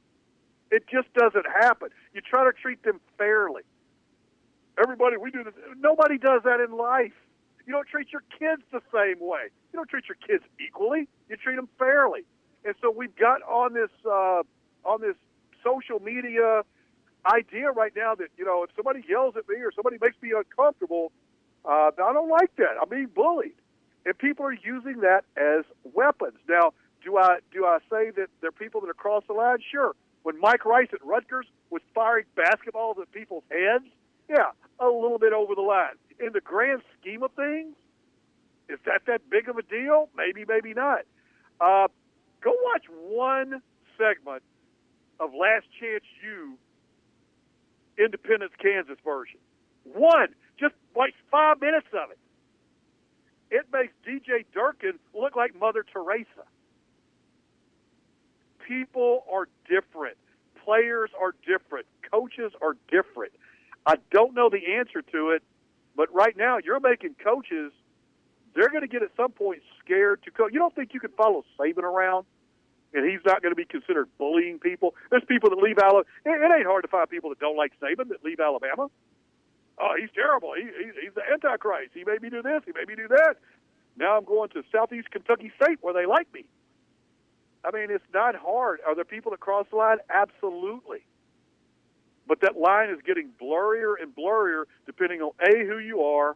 [0.69, 1.89] It just doesn't happen.
[2.13, 3.63] You try to treat them fairly.
[4.77, 5.53] Everybody, we do this.
[5.79, 7.13] Nobody does that in life.
[7.65, 9.49] You don't treat your kids the same way.
[9.71, 11.07] You don't treat your kids equally.
[11.29, 12.21] You treat them fairly.
[12.63, 14.43] And so we've got on this uh,
[14.85, 15.15] on this
[15.67, 16.63] social media
[17.25, 20.31] idea right now that you know if somebody yells at me or somebody makes me
[20.35, 21.11] uncomfortable,
[21.65, 22.75] uh, I don't like that.
[22.81, 23.55] I'm being bullied,
[24.05, 26.37] and people are using that as weapons.
[26.47, 29.57] Now, do I do I say that there are people that are cross the line?
[29.71, 29.93] Sure.
[30.23, 33.85] When Mike Rice at Rutgers was firing basketballs at people's heads,
[34.29, 35.95] yeah, a little bit over the line.
[36.19, 37.75] In the grand scheme of things,
[38.67, 40.09] is that that big of a deal?
[40.17, 41.01] Maybe, maybe not.
[41.61, 41.87] Uh,
[42.41, 43.61] go watch one
[43.97, 44.43] segment
[45.19, 46.57] of Last Chance U,
[47.97, 49.39] Independence, Kansas version.
[49.83, 52.19] One, just like five minutes of it.
[53.49, 56.45] It makes DJ Durkin look like Mother Teresa.
[58.67, 60.17] People are different.
[60.65, 61.85] Players are different.
[62.11, 63.31] Coaches are different.
[63.85, 65.43] I don't know the answer to it,
[65.95, 67.71] but right now you're making coaches.
[68.53, 70.51] They're going to get at some point scared to coach.
[70.51, 72.25] You don't think you can follow Saban around
[72.97, 74.95] and he's not going to be considered bullying people.
[75.11, 76.03] There's people that leave Alabama.
[76.25, 78.89] It, ain't hard to find people that don't like Saban that leave Alabama.
[79.79, 80.53] Oh, he's terrible.
[80.57, 81.91] He, he's, he's the Antichrist.
[81.93, 82.63] He made me do this.
[82.65, 83.35] He made me do that.
[83.97, 86.45] Now I'm going to Southeast Kentucky State where they like me.
[87.63, 88.79] I mean, it's not hard.
[88.85, 89.97] Are there people that cross the line?
[90.09, 91.05] Absolutely.
[92.27, 96.35] But that line is getting blurrier and blurrier depending on A, who you are,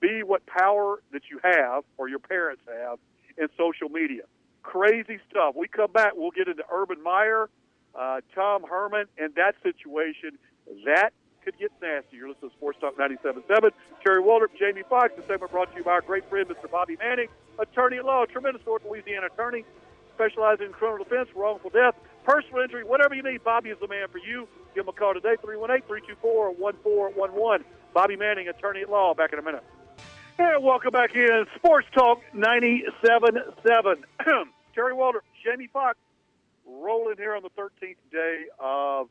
[0.00, 2.98] B, what power that you have or your parents have
[3.38, 4.22] in social media.
[4.66, 5.54] Crazy stuff.
[5.56, 7.48] We come back, we'll get into Urban Meyer,
[7.94, 10.36] uh, Tom Herman, and that situation.
[10.84, 11.12] That
[11.44, 12.16] could get nasty.
[12.16, 13.70] You're listening to Sports Talk 97.7.
[14.04, 15.12] Terry Waldrop, Jamie Fox.
[15.16, 16.68] The segment brought to you by our great friend, Mr.
[16.68, 17.28] Bobby Manning,
[17.60, 19.64] attorney at law, tremendous North Louisiana attorney,
[20.16, 23.44] specializing in criminal defense, wrongful death, personal injury, whatever you need.
[23.44, 24.48] Bobby is the man for you.
[24.74, 27.62] Give him a call today, 318-324-1411.
[27.94, 29.14] Bobby Manning, attorney at law.
[29.14, 29.62] Back in a minute.
[30.38, 34.02] And welcome back in Sports Talk 97.7.
[34.76, 35.96] Terry Waldrop, Jamie Fox,
[36.66, 39.08] rolling here on the 13th day of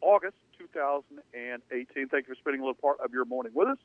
[0.00, 2.08] August 2018.
[2.08, 3.76] Thank you for spending a little part of your morning with us.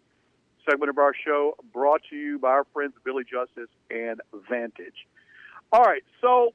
[0.63, 5.06] Segment of our show brought to you by our friends Billy Justice and Vantage.
[5.74, 6.54] All right, so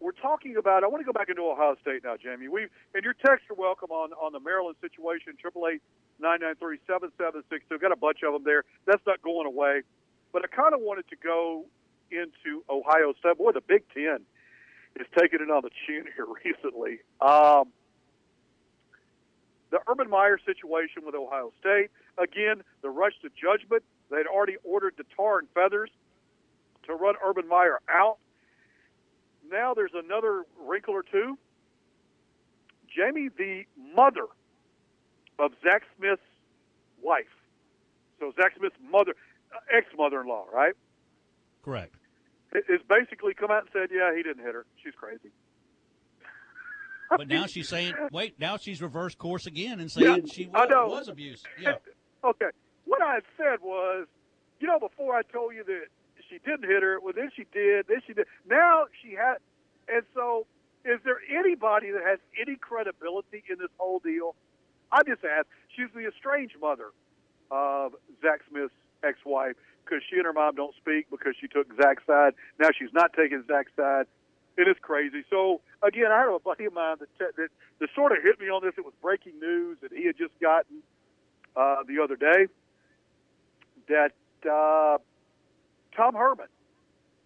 [0.00, 0.82] we're talking about.
[0.82, 2.48] I want to go back into Ohio State now, Jamie.
[2.48, 5.34] We and your texts are welcome on on the Maryland situation.
[5.40, 5.82] Triple eight
[6.18, 7.78] nine nine three seven seven six two.
[7.78, 8.64] Got a bunch of them there.
[8.86, 9.82] That's not going away.
[10.32, 11.66] But I kind of wanted to go
[12.12, 13.38] into Ohio State.
[13.38, 14.20] Boy, the Big Ten
[14.96, 16.98] is taking it on the chin here recently.
[17.20, 17.72] Um,
[19.70, 21.90] the Urban Meyer situation with Ohio State.
[22.18, 23.82] Again, the rush to judgment.
[24.10, 25.90] They'd already ordered the tar and feathers
[26.86, 28.18] to run Urban Meyer out.
[29.50, 31.38] Now there's another wrinkle or two.
[32.94, 33.64] Jamie, the
[33.96, 34.26] mother
[35.38, 36.20] of Zach Smith's
[37.02, 37.24] wife.
[38.20, 39.14] So Zach Smith's mother,
[39.54, 40.74] uh, ex-mother-in-law, right?
[41.64, 41.94] Correct.
[42.54, 44.66] Is basically come out and said, "Yeah, he didn't hit her.
[44.82, 45.30] She's crazy."
[47.16, 50.66] But now she's saying, wait, now she's reversed course again and saying Yeah, she was,
[50.70, 51.42] was abuse.
[51.60, 51.74] Yeah.
[52.24, 52.46] Okay.
[52.84, 54.06] What I had said was,
[54.60, 55.86] you know, before I told you that
[56.30, 58.26] she didn't hit her, well, then she did, then she did.
[58.48, 59.38] Now she had,
[59.88, 60.46] and so
[60.84, 64.34] is there anybody that has any credibility in this whole deal?
[64.90, 65.48] I just asked.
[65.74, 66.90] She's the estranged mother
[67.50, 72.04] of Zach Smith's ex-wife because she and her mom don't speak because she took Zach's
[72.06, 72.34] side.
[72.58, 74.06] Now she's not taking Zach's side.
[74.56, 75.24] It is crazy.
[75.30, 78.48] So again, I had a buddy of mine that that, that sort of hit me
[78.48, 78.74] on this.
[78.76, 80.82] It was breaking news that he had just gotten
[81.56, 82.46] uh, the other day
[83.88, 84.12] that
[84.48, 84.98] uh,
[85.96, 86.48] Tom Herman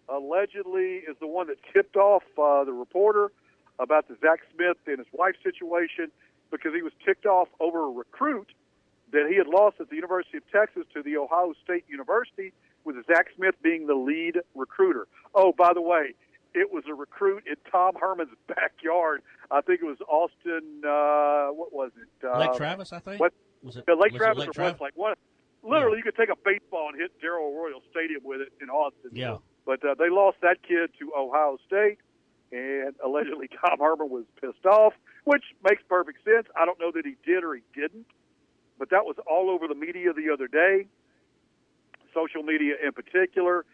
[0.09, 3.31] allegedly is the one that tipped off uh, the reporter
[3.79, 6.11] about the Zach Smith and his wife situation
[6.51, 8.51] because he was ticked off over a recruit
[9.11, 12.95] that he had lost at the University of Texas to the Ohio State University, with
[13.07, 15.07] Zach Smith being the lead recruiter.
[15.35, 16.13] Oh, by the way,
[16.53, 19.21] it was a recruit in Tom Herman's backyard.
[19.51, 20.81] I think it was Austin.
[20.83, 22.25] Uh, what was it?
[22.27, 23.19] Uh, Lake Travis, I think.
[23.19, 24.71] what- Was it yeah, Lake was Travis Lake or Travis?
[24.79, 24.93] Westlake.
[24.95, 25.17] what?
[25.63, 29.11] literally, you could take a baseball and hit Darrell Royal Stadium with it in Austin.
[29.13, 29.37] Yeah.
[29.65, 31.97] But uh, they lost that kid to Ohio State,
[32.53, 34.93] and allegedly Tom Herman was pissed off,
[35.25, 36.47] which makes perfect sense.
[36.55, 38.05] I don't know that he did or he didn't,
[38.77, 40.87] but that was all over the media the other day,
[42.13, 43.65] social media in particular.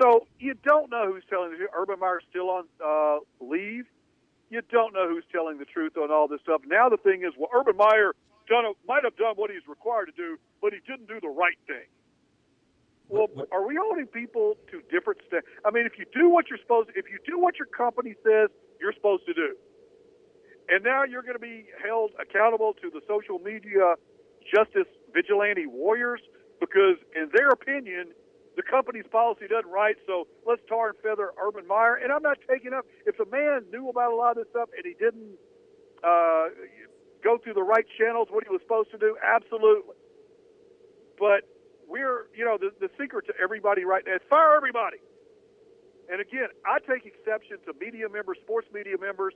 [0.00, 1.70] So you don't know who's telling the truth.
[1.76, 3.84] Urban Meyer's still on uh, leave.
[4.48, 6.62] You don't know who's telling the truth on all this stuff.
[6.66, 8.14] Now the thing is, well, Urban Meyer
[8.48, 11.58] done might have done what he's required to do, but he didn't do the right
[11.66, 11.86] thing.
[13.08, 15.46] Well, What- what- are we holding people to different standards?
[15.64, 18.50] I mean, if you do what you're supposed, if you do what your company says
[18.80, 19.56] you're supposed to do,
[20.68, 23.96] and now you're going to be held accountable to the social media
[24.52, 26.20] justice vigilante warriors
[26.60, 28.12] because, in their opinion,
[28.56, 29.96] the company's policy doesn't right.
[30.06, 31.94] So let's tar and feather Urban Meyer.
[31.94, 34.68] And I'm not taking up if the man knew about a lot of this stuff
[34.76, 35.38] and he didn't
[36.04, 36.50] uh,
[37.22, 39.96] go through the right channels, what he was supposed to do, absolutely.
[41.18, 41.44] But
[41.86, 44.98] we're, you know, the, the secret to everybody right now is fire everybody.
[46.10, 49.34] And again, I take exception to media members, sports media members.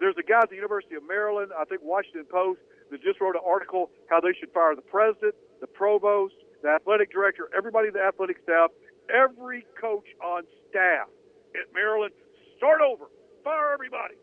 [0.00, 3.36] There's a guy at the University of Maryland, I think Washington Post, that just wrote
[3.36, 7.94] an article how they should fire the president, the provost, the athletic director, everybody in
[7.94, 8.70] the athletic staff,
[9.12, 11.08] every coach on staff
[11.54, 12.12] at Maryland.
[12.56, 13.06] Start over.
[13.44, 14.14] Fire everybody.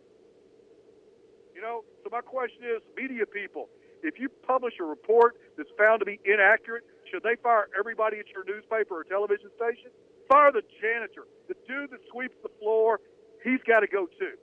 [1.55, 3.69] You know, so my question is, media people,
[4.03, 8.27] if you publish a report that's found to be inaccurate, should they fire everybody at
[8.29, 9.89] your newspaper or television station?
[10.27, 12.99] Fire the janitor, the dude that sweeps the floor.
[13.43, 14.35] He's got to go too.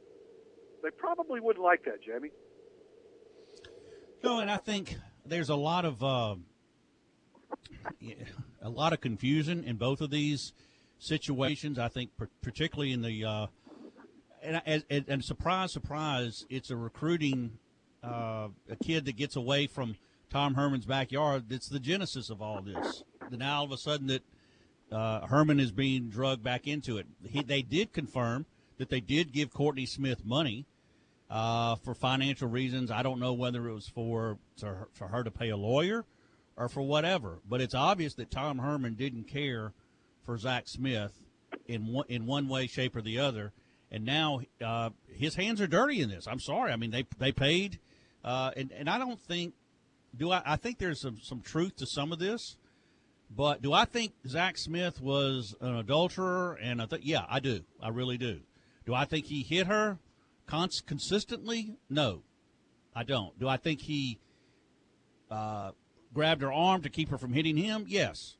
[0.82, 2.30] They probably wouldn't like that, Jamie.
[4.22, 6.36] No, and I think there's a lot of uh,
[8.62, 10.52] a lot of confusion in both of these
[10.98, 11.78] situations.
[11.78, 13.46] I think, particularly in the uh,
[14.42, 17.58] and, and, and surprise, surprise, it's a recruiting
[18.02, 19.96] uh, a kid that gets away from
[20.30, 21.44] Tom Herman's backyard.
[21.48, 23.02] That's the genesis of all this.
[23.30, 24.22] And Now all of a sudden that
[24.90, 27.06] uh, Herman is being drugged back into it.
[27.24, 28.46] He, they did confirm
[28.78, 30.66] that they did give Courtney Smith money
[31.32, 32.90] uh, for financial reasons.
[32.90, 36.04] I don't know whether it was for to, for her to pay a lawyer
[36.58, 39.72] or for whatever, but it's obvious that Tom Herman didn't care
[40.26, 41.12] for Zach Smith
[41.66, 43.52] in one, in one way, shape, or the other.
[43.90, 46.26] And now uh, his hands are dirty in this.
[46.26, 46.70] I'm sorry.
[46.70, 47.78] I mean, they they paid,
[48.22, 49.54] uh, and and I don't think
[50.14, 50.42] do I.
[50.44, 52.56] I think there's some some truth to some of this,
[53.34, 56.58] but do I think Zach Smith was an adulterer?
[56.60, 57.60] And I think yeah, I do.
[57.82, 58.40] I really do.
[58.84, 59.98] Do I think he hit her
[60.46, 61.76] cons- consistently?
[61.88, 62.22] No,
[62.94, 63.38] I don't.
[63.38, 64.18] Do I think he
[65.30, 65.72] uh,
[66.12, 67.84] grabbed her arm to keep her from hitting him?
[67.88, 68.36] Yes.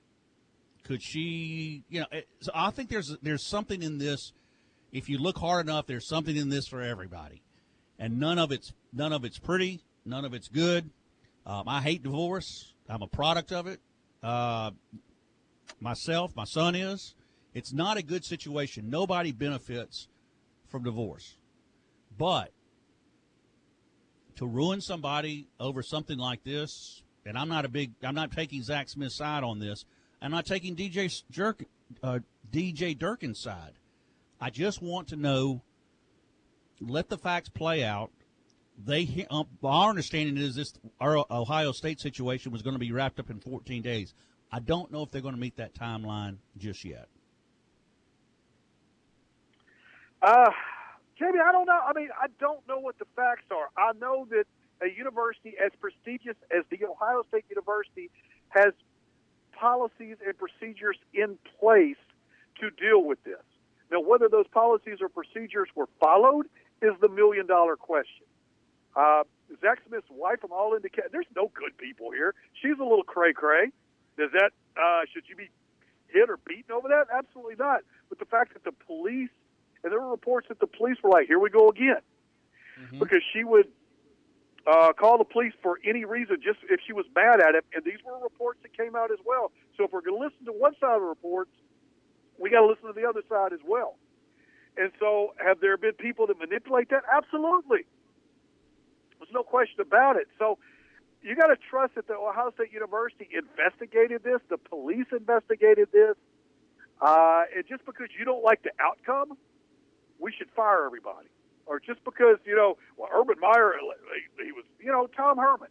[0.84, 1.84] Could she?
[1.88, 4.32] You know, it, so I think there's there's something in this.
[4.90, 7.42] If you look hard enough, there's something in this for everybody,
[7.98, 10.90] and none of it's none of it's pretty, none of it's good.
[11.46, 12.72] Um, I hate divorce.
[12.88, 13.80] I'm a product of it.
[14.22, 14.72] Uh,
[15.80, 17.14] myself, my son is.
[17.54, 18.90] It's not a good situation.
[18.90, 20.08] Nobody benefits
[20.68, 21.36] from divorce,
[22.18, 22.52] but
[24.36, 28.62] to ruin somebody over something like this, and I'm not a big, I'm not taking
[28.62, 29.84] Zach Smith's side on this.
[30.20, 31.64] I'm not taking DJ Jerk,
[32.02, 32.20] uh,
[32.50, 33.72] DJ Durkin's side.
[34.40, 35.62] I just want to know.
[36.80, 38.10] Let the facts play out.
[38.84, 43.20] They, um, our understanding is this: our Ohio State situation was going to be wrapped
[43.20, 44.14] up in 14 days.
[44.50, 47.08] I don't know if they're going to meet that timeline just yet.
[50.20, 50.50] Uh,
[51.22, 51.78] Jamie, I don't know.
[51.86, 53.70] I mean, I don't know what the facts are.
[53.78, 54.44] I know that
[54.82, 58.10] a university as prestigious as the Ohio State University
[58.48, 58.72] has
[59.52, 62.00] policies and procedures in place
[62.60, 63.42] to deal with this.
[63.92, 66.46] Now, whether those policies or procedures were followed
[66.80, 68.26] is the million dollar question.
[68.96, 69.22] Uh,
[69.60, 72.34] Zach Smith's wife, from all indicate, there's no good people here.
[72.60, 73.70] She's a little cray cray.
[74.18, 75.50] Does that uh, should you be
[76.08, 77.06] hit or beaten over that?
[77.14, 77.82] Absolutely not.
[78.08, 79.30] But the fact that the police
[79.82, 82.02] and there were reports that the police were like, "Here we go again,"
[82.80, 82.98] mm-hmm.
[82.98, 83.68] because she would
[84.66, 87.62] uh, call the police for any reason, just if she was mad at him.
[87.74, 89.50] And these were reports that came out as well.
[89.76, 91.50] So if we're going to listen to one side of the reports,
[92.38, 93.96] we got to listen to the other side as well.
[94.76, 97.02] And so, have there been people that manipulate that?
[97.12, 97.84] Absolutely.
[99.18, 100.28] There's no question about it.
[100.38, 100.58] So,
[101.22, 106.16] you got to trust that the Ohio State University investigated this, the police investigated this,
[107.00, 109.36] uh, and just because you don't like the outcome,
[110.22, 111.28] we should fire everybody
[111.66, 113.74] or just because you know, well, Urban Meyer,
[114.38, 115.68] he, was, you know, Tom Herman.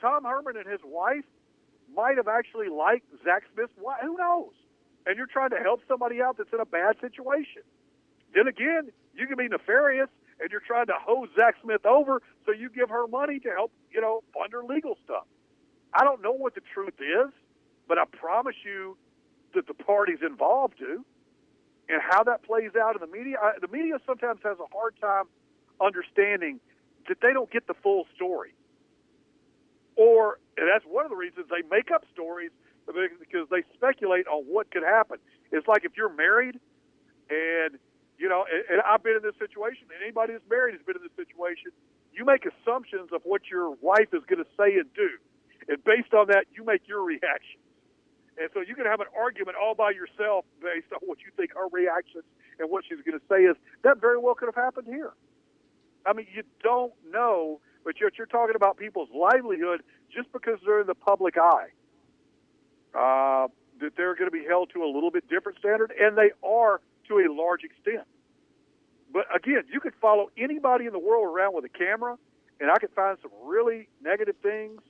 [0.00, 1.24] Tom Herman and his wife
[1.94, 4.00] might have actually liked Zach Smith's wife.
[4.02, 4.52] Who knows?
[5.06, 7.62] And you're trying to help somebody out that's in a bad situation.
[8.34, 10.08] Then again, you can be nefarious
[10.40, 13.72] and you're trying to hose Zach Smith over so you give her money to help,
[13.92, 15.24] you know, fund her legal stuff.
[15.92, 17.32] I don't know what the truth is,
[17.88, 18.96] but I promise you
[19.54, 21.04] that the parties involved do
[21.90, 23.36] and how that plays out in the media.
[23.42, 25.24] I, the media sometimes has a hard time
[25.80, 26.60] understanding
[27.08, 28.54] that they don't get the full story,
[29.96, 32.50] or and that's one of the reasons they make up stories
[32.86, 35.18] because they speculate on what could happen.
[35.52, 36.60] It's like if you're married,
[37.28, 37.78] and
[38.18, 40.96] you know, and, and I've been in this situation, and anybody that's married has been
[40.96, 41.72] in this situation.
[42.12, 45.10] You make assumptions of what your wife is going to say and do,
[45.68, 47.58] and based on that, you make your reaction.
[48.40, 51.52] And so you can have an argument all by yourself based on what you think
[51.54, 52.24] her reactions
[52.58, 53.56] and what she's going to say is.
[53.84, 55.12] That very well could have happened here.
[56.06, 60.80] I mean, you don't know, but you're, you're talking about people's livelihood just because they're
[60.80, 61.68] in the public eye.
[62.94, 63.48] Uh,
[63.80, 66.80] that they're going to be held to a little bit different standard, and they are
[67.08, 68.06] to a large extent.
[69.12, 72.16] But again, you could follow anybody in the world around with a camera,
[72.58, 74.80] and I could find some really negative things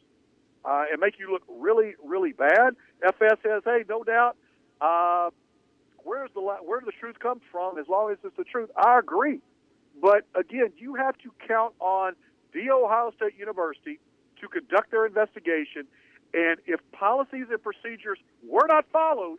[0.64, 2.76] uh, and make you look really, really bad.
[3.02, 4.36] FS says, hey, no doubt,
[4.80, 5.30] uh,
[6.04, 7.78] where's the where the truth comes from?
[7.78, 9.40] As long as it's the truth, I agree.
[10.00, 12.14] But again, you have to count on
[12.52, 13.98] the Ohio State University
[14.40, 15.86] to conduct their investigation,
[16.32, 19.38] and if policies and procedures were not followed,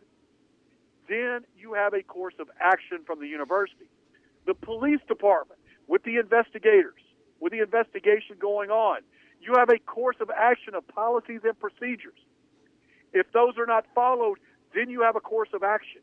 [1.08, 3.86] then you have a course of action from the university.
[4.46, 7.00] The police department, with the investigators,
[7.40, 9.00] with the investigation going on,
[9.42, 12.18] you have a course of action of policies and procedures.
[13.12, 14.38] If those are not followed,
[14.74, 16.00] then you have a course of action.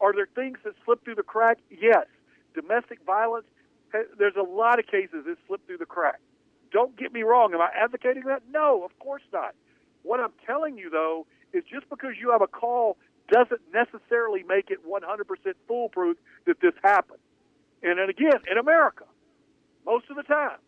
[0.00, 1.58] Are there things that slip through the crack?
[1.70, 2.06] Yes.
[2.54, 3.46] Domestic violence,
[4.18, 6.20] there's a lot of cases that slip through the crack.
[6.72, 7.54] Don't get me wrong.
[7.54, 8.42] Am I advocating that?
[8.50, 9.54] No, of course not.
[10.02, 12.96] What I'm telling you, though, is just because you have a call
[13.30, 16.16] doesn't necessarily make it 100% foolproof
[16.46, 17.20] that this happened.
[17.82, 19.04] And then again, in America,
[19.86, 20.58] most of the time,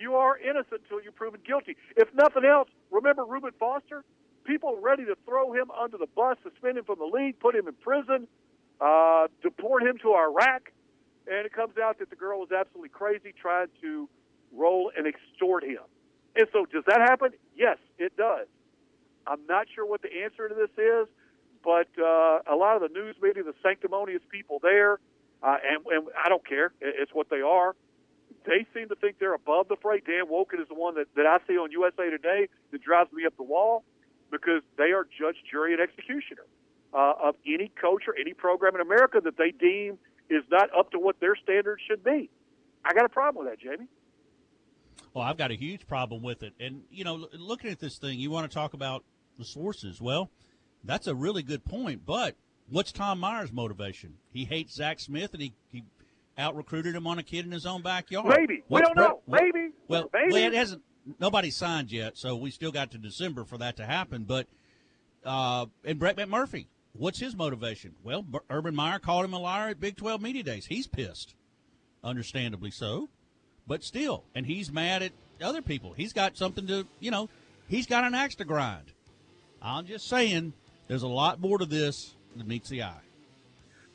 [0.00, 1.76] you are innocent until you're proven guilty.
[1.96, 4.04] If nothing else, remember Reuben Foster?
[4.44, 7.68] People ready to throw him under the bus, suspend him from the league, put him
[7.68, 8.26] in prison,
[8.80, 10.72] uh, deport him to Iraq.
[11.26, 14.08] And it comes out that the girl was absolutely crazy, trying to
[14.56, 15.84] roll and extort him.
[16.34, 17.32] And so, does that happen?
[17.56, 18.46] Yes, it does.
[19.26, 21.08] I'm not sure what the answer to this is,
[21.62, 24.98] but uh, a lot of the news media, the sanctimonious people there,
[25.42, 27.74] uh, and, and I don't care, it's what they are.
[28.48, 30.00] They seem to think they're above the fray.
[30.00, 33.26] Dan Wolken is the one that, that I see on USA Today that drives me
[33.26, 33.84] up the wall
[34.30, 36.46] because they are judge, jury, and executioner
[36.94, 39.98] uh, of any coach or any program in America that they deem
[40.30, 42.30] is not up to what their standards should be.
[42.86, 43.88] I got a problem with that, Jamie.
[45.12, 46.54] Well, I've got a huge problem with it.
[46.58, 49.04] And, you know, looking at this thing, you want to talk about
[49.38, 50.00] the sources.
[50.00, 50.30] Well,
[50.84, 52.06] that's a really good point.
[52.06, 52.34] But
[52.70, 54.14] what's Tom Myers' motivation?
[54.32, 55.84] He hates Zach Smith and he, he
[56.38, 58.26] out recruited him on a kid in his own backyard.
[58.38, 58.62] Maybe.
[58.68, 59.20] What's we don't know.
[59.26, 59.72] Maybe.
[59.88, 60.32] Well, Maybe.
[60.32, 60.82] well, it hasn't.
[61.20, 64.24] Nobody signed yet, so we still got to December for that to happen.
[64.24, 64.46] But
[65.24, 67.94] uh, and Brett McMurphy, what's his motivation?
[68.04, 70.66] Well, Urban Meyer called him a liar at Big 12 Media Days.
[70.66, 71.34] He's pissed,
[72.04, 73.08] understandably so,
[73.66, 75.12] but still, and he's mad at
[75.42, 75.92] other people.
[75.94, 77.28] He's got something to, you know,
[77.68, 78.92] he's got an axe to grind.
[79.60, 80.52] I'm just saying,
[80.86, 83.00] there's a lot more to this than meets the eye.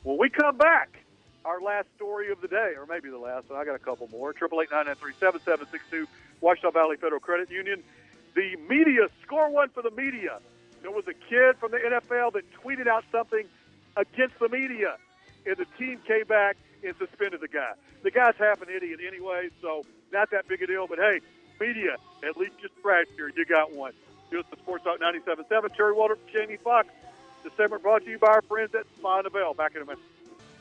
[0.03, 1.02] When we come back,
[1.45, 4.33] our last story of the day, or maybe the last, I got a couple more.
[4.33, 6.07] Triple eight nine nine three seven seven six two.
[6.41, 7.83] Ouachita Valley Federal Credit Union.
[8.35, 10.39] The media score one for the media.
[10.81, 13.45] There was a kid from the NFL that tweeted out something
[13.95, 14.97] against the media,
[15.45, 17.73] and the team came back and suspended the guy.
[18.01, 20.87] The guy's half an idiot anyway, so not that big a deal.
[20.87, 21.21] But hey,
[21.59, 23.31] media, at least just scratch here.
[23.35, 23.93] You got one.
[24.29, 25.75] Here's the Sports Talk 97.7.
[25.75, 26.87] Terry Waldrop, Jamie Fox.
[27.43, 29.53] The segment brought to you by our friends at Smile Bell.
[29.53, 29.99] Back in a minute.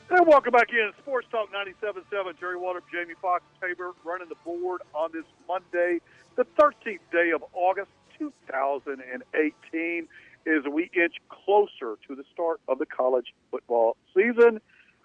[0.09, 0.91] And welcome back in.
[1.01, 2.39] Sports Talk 97.7.
[2.39, 5.99] Terry Waldrop, Jamie Fox, Tabor running the board on this Monday,
[6.35, 7.89] the 13th day of August
[8.19, 10.07] 2018,
[10.45, 14.59] as we inch closer to the start of the college football season.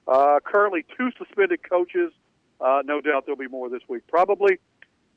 [0.07, 2.13] Uh, currently, two suspended coaches.
[2.61, 4.59] Uh, no doubt there'll be more this week, probably.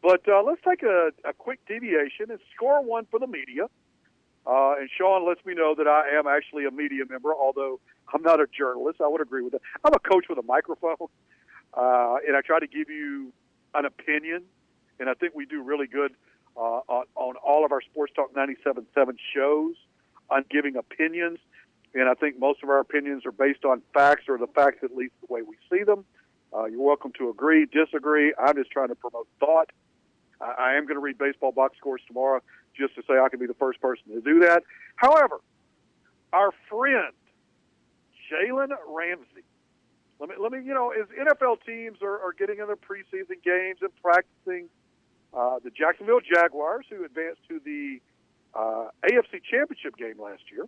[0.02, 3.68] But uh, let's take a, a quick deviation and score one for the media.
[4.46, 7.80] Uh, and Sean lets me know that I am actually a media member, although
[8.14, 9.00] I'm not a journalist.
[9.02, 9.62] I would agree with that.
[9.84, 11.08] I'm a coach with a microphone,
[11.76, 13.32] uh, and I try to give you
[13.74, 14.44] an opinion,
[15.00, 16.14] and I think we do really good
[16.58, 19.76] uh, on, on all of our Sports Talk 97.7 shows
[20.30, 21.40] on giving opinions.
[21.94, 24.96] And I think most of our opinions are based on facts or the facts at
[24.96, 26.06] least the way we see them.
[26.54, 28.34] Uh, you're welcome to agree, disagree.
[28.38, 29.70] I'm just trying to promote thought.
[30.42, 32.42] I, am going to read baseball box scores tomorrow
[32.78, 34.64] just to say I can be the first person to do that.
[34.96, 35.40] However,
[36.34, 37.14] our friend
[38.32, 39.44] Jalen Ramsey.
[40.20, 43.42] Let me, let me, you know, as NFL teams are, are getting in their preseason
[43.44, 44.70] games and practicing,
[45.34, 48.00] uh, the Jacksonville Jaguars, who advanced to the
[48.54, 50.66] uh, AFC Championship game last year,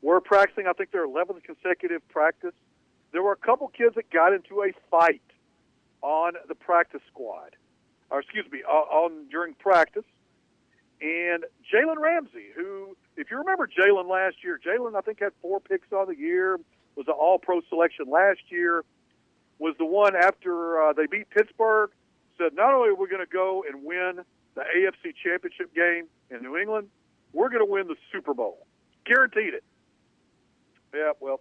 [0.00, 2.54] were practicing, I think, their 11th consecutive practice.
[3.12, 5.22] There were a couple kids that got into a fight
[6.00, 7.56] on the practice squad,
[8.10, 10.04] or excuse me, on during practice.
[11.00, 15.60] And Jalen Ramsey, who, if you remember Jalen last year, Jalen, I think, had four
[15.60, 16.58] picks on the year,
[16.96, 18.84] was an all pro selection last year,
[19.58, 21.90] was the one after uh, they beat Pittsburgh,
[22.36, 26.42] said, not only are we going to go and win the AFC championship game in
[26.42, 26.88] New England,
[27.32, 28.66] we're going to win the Super Bowl.
[29.04, 29.64] Guaranteed it.
[30.92, 31.40] Yeah, well,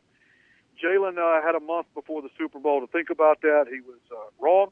[0.84, 3.66] Jalen uh, had a month before the Super Bowl to think about that.
[3.72, 4.70] He was uh, wrong.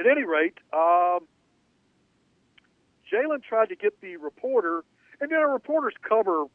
[0.00, 1.28] At any rate, um,
[3.12, 4.82] Jalen tried to get the reporter,
[5.20, 6.46] and you know, reporters cover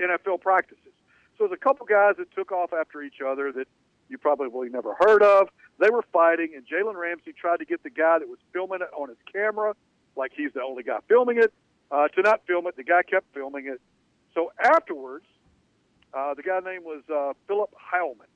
[0.00, 0.92] NFL practices.
[1.38, 3.68] So there's a couple guys that took off after each other that
[4.08, 5.50] you probably never heard of.
[5.78, 8.88] They were fighting, and Jalen Ramsey tried to get the guy that was filming it
[8.92, 9.74] on his camera,
[10.16, 11.52] like he's the only guy filming it,
[11.92, 12.76] uh, to not film it.
[12.76, 13.80] The guy kept filming it.
[14.34, 15.26] So afterwards,
[16.12, 18.31] uh, the guy's name was uh, Philip Heilman.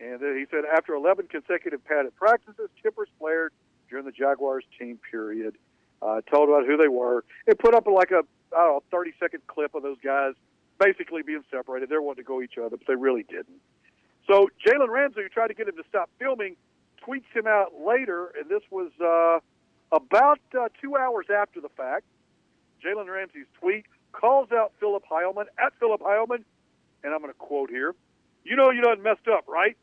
[0.00, 3.52] And he said after 11 consecutive padded practices, tippers flared
[3.88, 5.56] during the Jaguars team period
[6.02, 7.24] uh, told about who they were.
[7.46, 8.22] It put up like a
[8.54, 10.34] I don't know, 30 second clip of those guys
[10.78, 11.88] basically being separated.
[11.88, 13.60] They wanted to go each other, but they really didn't.
[14.28, 16.56] So Jalen Ramsey, who tried to get him to stop filming,
[17.06, 19.40] tweets him out later, and this was uh,
[19.94, 22.04] about uh, two hours after the fact.
[22.84, 26.44] Jalen Ramsey's tweet calls out Philip Heilman at Philip Heilman,
[27.04, 27.94] and I'm going to quote here.
[28.44, 29.76] You know you done messed up, right?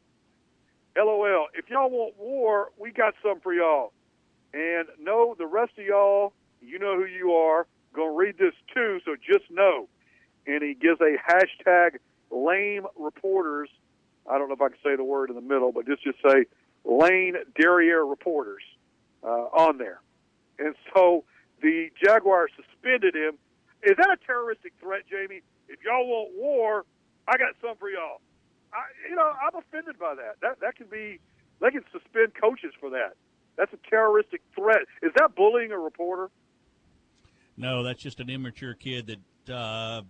[0.97, 1.47] LOL.
[1.53, 3.93] If y'all want war, we got some for y'all.
[4.53, 7.65] And no, the rest of y'all, you know who you are,
[7.95, 9.87] to read this too, so just know.
[10.45, 11.97] And he gives a hashtag
[12.31, 13.69] lame reporters
[14.29, 16.17] I don't know if I can say the word in the middle, but just just
[16.25, 16.45] say
[16.85, 18.63] Lane Derriere reporters
[19.23, 20.01] uh, on there.
[20.59, 21.23] And so
[21.61, 23.37] the Jaguars suspended him.
[23.83, 25.41] Is that a terroristic threat, Jamie?
[25.67, 26.85] If y'all want war,
[27.27, 28.21] I got some for y'all.
[28.73, 30.41] I, you know, I'm offended by that.
[30.41, 31.19] That that can be
[31.61, 33.15] they can suspend coaches for that.
[33.57, 34.81] That's a terroristic threat.
[35.01, 36.29] Is that bullying a reporter?
[37.55, 40.01] No, that's just an immature kid that uh,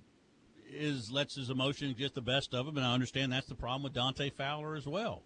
[0.72, 3.84] is lets his emotions get the best of him, and I understand that's the problem
[3.84, 5.24] with Dante Fowler as well.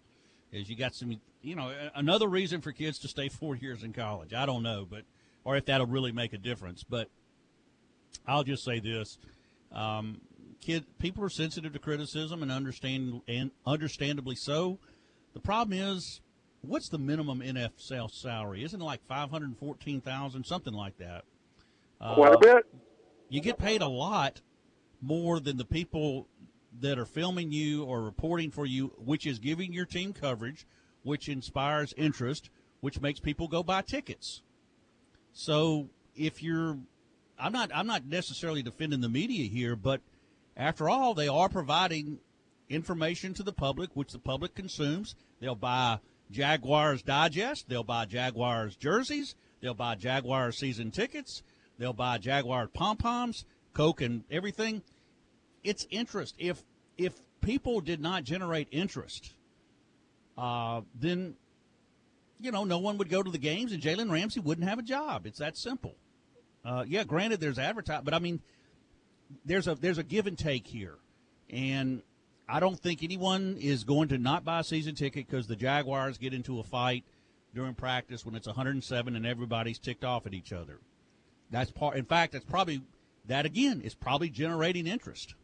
[0.50, 3.92] Is you got some, you know, another reason for kids to stay four years in
[3.92, 4.34] college.
[4.34, 5.02] I don't know, but
[5.44, 6.82] or if that'll really make a difference.
[6.82, 7.08] But
[8.26, 9.18] I'll just say this:
[9.72, 10.20] um,
[10.60, 14.78] kid, people are sensitive to criticism and understand and understandably so.
[15.34, 16.20] The problem is,
[16.62, 18.64] what's the minimum NFL salary?
[18.64, 21.24] Isn't it like five hundred fourteen thousand, something like that?
[22.00, 22.66] Quite a uh, bit.
[23.28, 24.40] You get paid a lot
[25.00, 26.26] more than the people
[26.80, 30.66] that are filming you or reporting for you, which is giving your team coverage,
[31.02, 32.50] which inspires interest,
[32.80, 34.42] which makes people go buy tickets.
[35.32, 36.78] So if you're,
[37.38, 40.00] I'm not, I'm not necessarily defending the media here, but
[40.58, 42.18] after all, they are providing
[42.68, 45.14] information to the public, which the public consumes.
[45.40, 46.00] They'll buy
[46.30, 51.42] Jaguars Digest, they'll buy Jaguars jerseys, they'll buy Jaguars season tickets,
[51.78, 54.82] they'll buy Jaguar pom poms, Coke, and everything
[55.64, 56.34] it's interest.
[56.38, 56.62] If
[56.96, 59.32] if people did not generate interest,
[60.36, 61.36] uh, then
[62.40, 64.82] you know no one would go to the games, and Jalen Ramsey wouldn't have a
[64.82, 65.26] job.
[65.26, 65.94] It's that simple.
[66.64, 68.40] Uh, yeah, granted, there's advertising, but I mean,
[69.44, 70.96] there's a there's a give and take here,
[71.50, 72.02] and
[72.48, 76.18] I don't think anyone is going to not buy a season ticket because the Jaguars
[76.18, 77.04] get into a fight
[77.54, 80.80] during practice when it's 107 and everybody's ticked off at each other.
[81.50, 81.96] That's part.
[81.96, 82.82] In fact, that's probably
[83.26, 85.34] that again is probably generating interest.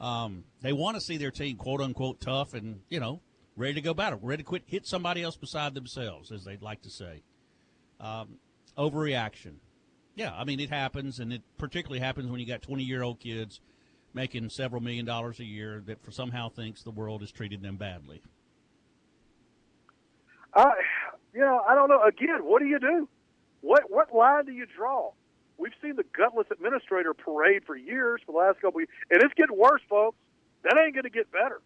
[0.00, 3.20] Um, they want to see their team quote unquote tough and you know
[3.56, 6.82] ready to go battle, ready to quit, hit somebody else beside themselves, as they'd like
[6.82, 7.22] to say.
[8.00, 8.38] Um,
[8.76, 9.54] overreaction.
[10.16, 13.20] Yeah, I mean it happens, and it particularly happens when you got twenty year old
[13.20, 13.60] kids
[14.14, 17.76] making several million dollars a year that for somehow thinks the world is treating them
[17.76, 18.22] badly.
[20.54, 20.72] I,
[21.34, 22.02] you know, I don't know.
[22.02, 23.06] Again, what do you do?
[23.60, 25.12] What what line do you draw?
[25.58, 29.22] We've seen the gutless administrator parade for years for the last couple of years, and
[29.22, 30.16] it's getting worse, folks.
[30.64, 31.60] That ain't going to get better.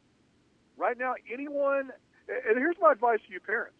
[0.76, 1.90] Right now, anyone,
[2.28, 3.76] and here's my advice to you parents.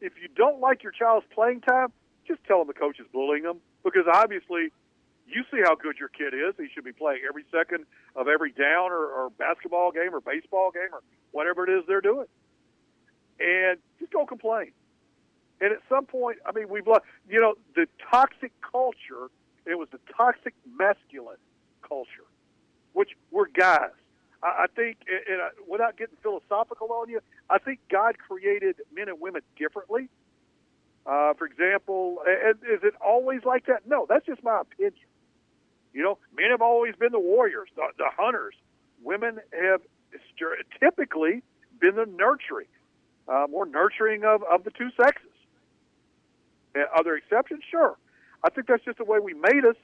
[0.00, 1.88] If you don't like your child's playing time,
[2.26, 4.70] just tell them the coach is bullying them because obviously
[5.26, 6.54] you see how good your kid is.
[6.56, 10.70] He should be playing every second of every down or, or basketball game or baseball
[10.70, 11.02] game or
[11.32, 12.26] whatever it is they're doing.
[13.40, 14.72] And just go complain.
[15.60, 16.86] And at some point, I mean, we've
[17.28, 19.30] you know, the toxic culture,
[19.64, 21.38] it was the toxic masculine
[21.82, 22.26] culture,
[22.92, 23.90] which we're guys.
[24.42, 24.98] I, I think,
[25.28, 30.08] and I, without getting philosophical on you, I think God created men and women differently.
[31.06, 33.86] Uh, for example, is it always like that?
[33.86, 34.92] No, that's just my opinion.
[35.92, 38.54] You know, men have always been the warriors, the, the hunters.
[39.02, 39.80] Women have
[40.80, 41.42] typically
[41.80, 42.66] been the nurturing,
[43.28, 45.30] uh, more nurturing of, of the two sexes.
[46.74, 47.62] Are there exceptions?
[47.70, 47.96] Sure.
[48.42, 49.76] I think that's just the way we made us.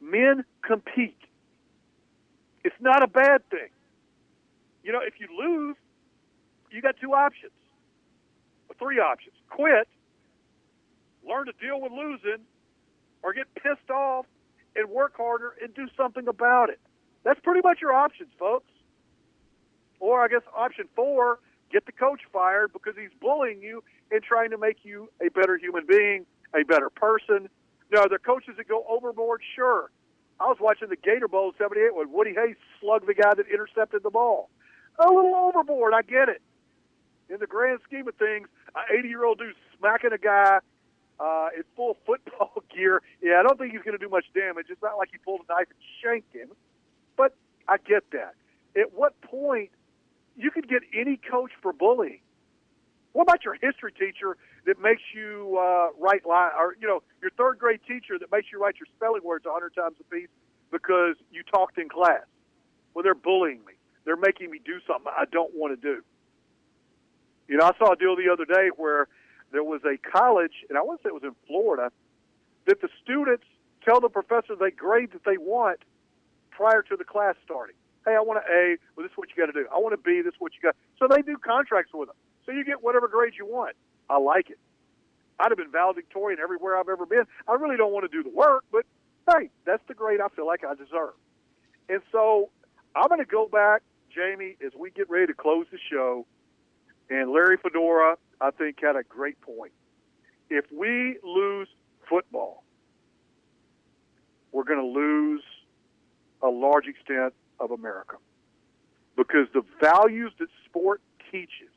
[0.00, 1.18] Men compete.
[2.62, 3.68] It's not a bad thing.
[4.84, 5.76] You know, if you lose,
[6.70, 7.52] you got two options,
[8.78, 9.88] three options: quit,
[11.26, 12.44] learn to deal with losing,
[13.22, 14.26] or get pissed off
[14.76, 16.80] and work harder and do something about it.
[17.24, 18.70] That's pretty much your options, folks.
[20.00, 21.40] Or I guess option four:
[21.72, 25.56] get the coach fired because he's bullying you and trying to make you a better
[25.56, 27.48] human being, a better person.
[27.90, 29.40] Now, are there coaches that go overboard?
[29.54, 29.90] Sure.
[30.40, 33.46] I was watching the Gator Bowl in 78 when Woody Hayes slugged the guy that
[33.48, 34.50] intercepted the ball.
[34.98, 36.42] A little overboard, I get it.
[37.30, 40.58] In the grand scheme of things, an 80 year old dude smacking a guy
[41.20, 44.66] uh, in full football gear, yeah, I don't think he's going to do much damage.
[44.70, 46.50] It's not like he pulled a knife and shanked him,
[47.16, 47.34] but
[47.68, 48.34] I get that.
[48.76, 49.70] At what point
[50.36, 52.20] you could get any coach for bullying?
[53.12, 54.36] What about your history teacher
[54.66, 58.48] that makes you uh, write line, or you know, your third grade teacher that makes
[58.52, 60.28] you write your spelling words a hundred times a piece
[60.72, 62.26] because you talked in class?
[62.92, 63.74] Well, they're bullying me.
[64.04, 66.02] They're making me do something I don't want to do.
[67.46, 69.06] You know, I saw a deal the other day where
[69.54, 71.90] there was a college, and I want to say it was in Florida,
[72.66, 73.44] that the students
[73.84, 75.78] tell the professor they grade that they want
[76.50, 77.76] prior to the class starting.
[78.04, 78.76] Hey, I want an A.
[78.96, 79.66] Well, this is what you got to do.
[79.72, 80.22] I want a B.
[80.24, 80.74] This is what you got.
[80.98, 82.16] So they do contracts with them.
[82.44, 83.76] So you get whatever grades you want.
[84.10, 84.58] I like it.
[85.38, 87.24] I'd have been valedictorian everywhere I've ever been.
[87.48, 88.84] I really don't want to do the work, but
[89.30, 91.14] hey, that's the grade I feel like I deserve.
[91.88, 92.50] And so
[92.94, 93.82] I'm going to go back
[94.14, 96.26] Jamie, as we get ready to close the show,
[97.10, 99.72] and Larry Fedora, I think, had a great point.
[100.50, 101.68] If we lose
[102.08, 102.64] football,
[104.52, 105.42] we're going to lose
[106.42, 108.16] a large extent of America
[109.16, 111.72] because the values that sport teaches,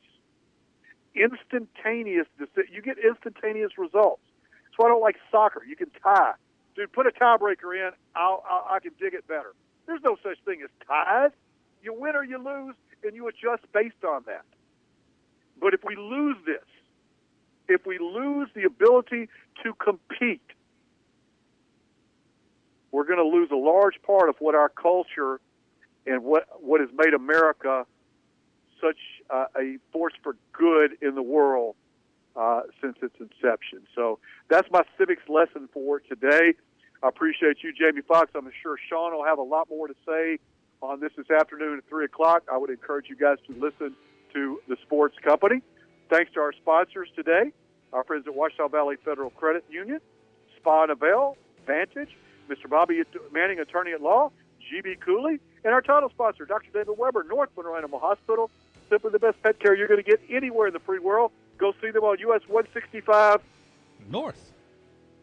[1.14, 2.26] instantaneous,
[2.70, 4.22] you get instantaneous results.
[4.78, 5.64] Why I don't like soccer.
[5.64, 6.34] You can tie.
[6.76, 7.90] Dude, put a tiebreaker in.
[8.14, 9.52] I'll, I'll, I can dig it better.
[9.86, 11.32] There's no such thing as ties.
[11.82, 14.44] You win or you lose, and you adjust based on that.
[15.60, 16.64] But if we lose this,
[17.68, 19.28] if we lose the ability
[19.62, 20.40] to compete,
[22.90, 25.40] we're going to lose a large part of what our culture
[26.06, 27.84] and what what has made America
[28.80, 28.96] such
[29.30, 31.74] uh, a force for good in the world
[32.36, 33.80] uh, since its inception.
[33.94, 36.54] So that's my civics lesson for today.
[37.02, 38.30] I appreciate you, Jamie Fox.
[38.34, 40.38] I'm sure Sean will have a lot more to say
[40.80, 42.44] on this this afternoon at 3 o'clock.
[42.50, 43.94] I would encourage you guys to listen
[44.38, 45.62] to the sports company.
[46.10, 47.52] Thanks to our sponsors today,
[47.92, 50.00] our friends at Ouachita Valley Federal Credit Union,
[50.56, 51.36] Spa Novell,
[51.66, 52.16] Vantage,
[52.48, 52.68] Mr.
[52.68, 54.30] Bobby Manning, attorney at law,
[54.72, 56.70] GB Cooley, and our title sponsor, Dr.
[56.72, 58.50] David Weber, North Monroe Animal Hospital.
[58.88, 61.30] Simply the best pet care you're going to get anywhere in the free world.
[61.58, 63.42] Go see them on US 165
[64.08, 64.52] North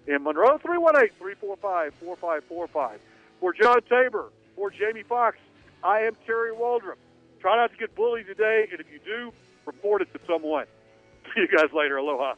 [0.06, 2.92] in Monroe, 318-345-4545.
[3.40, 5.38] For John Tabor, for Jamie Fox,
[5.84, 6.98] I am Terry Waldrop.
[7.42, 9.32] Try not to get bullied today, and if you do,
[9.66, 10.66] report it to someone.
[11.36, 11.98] See you guys later.
[11.98, 12.34] Aloha.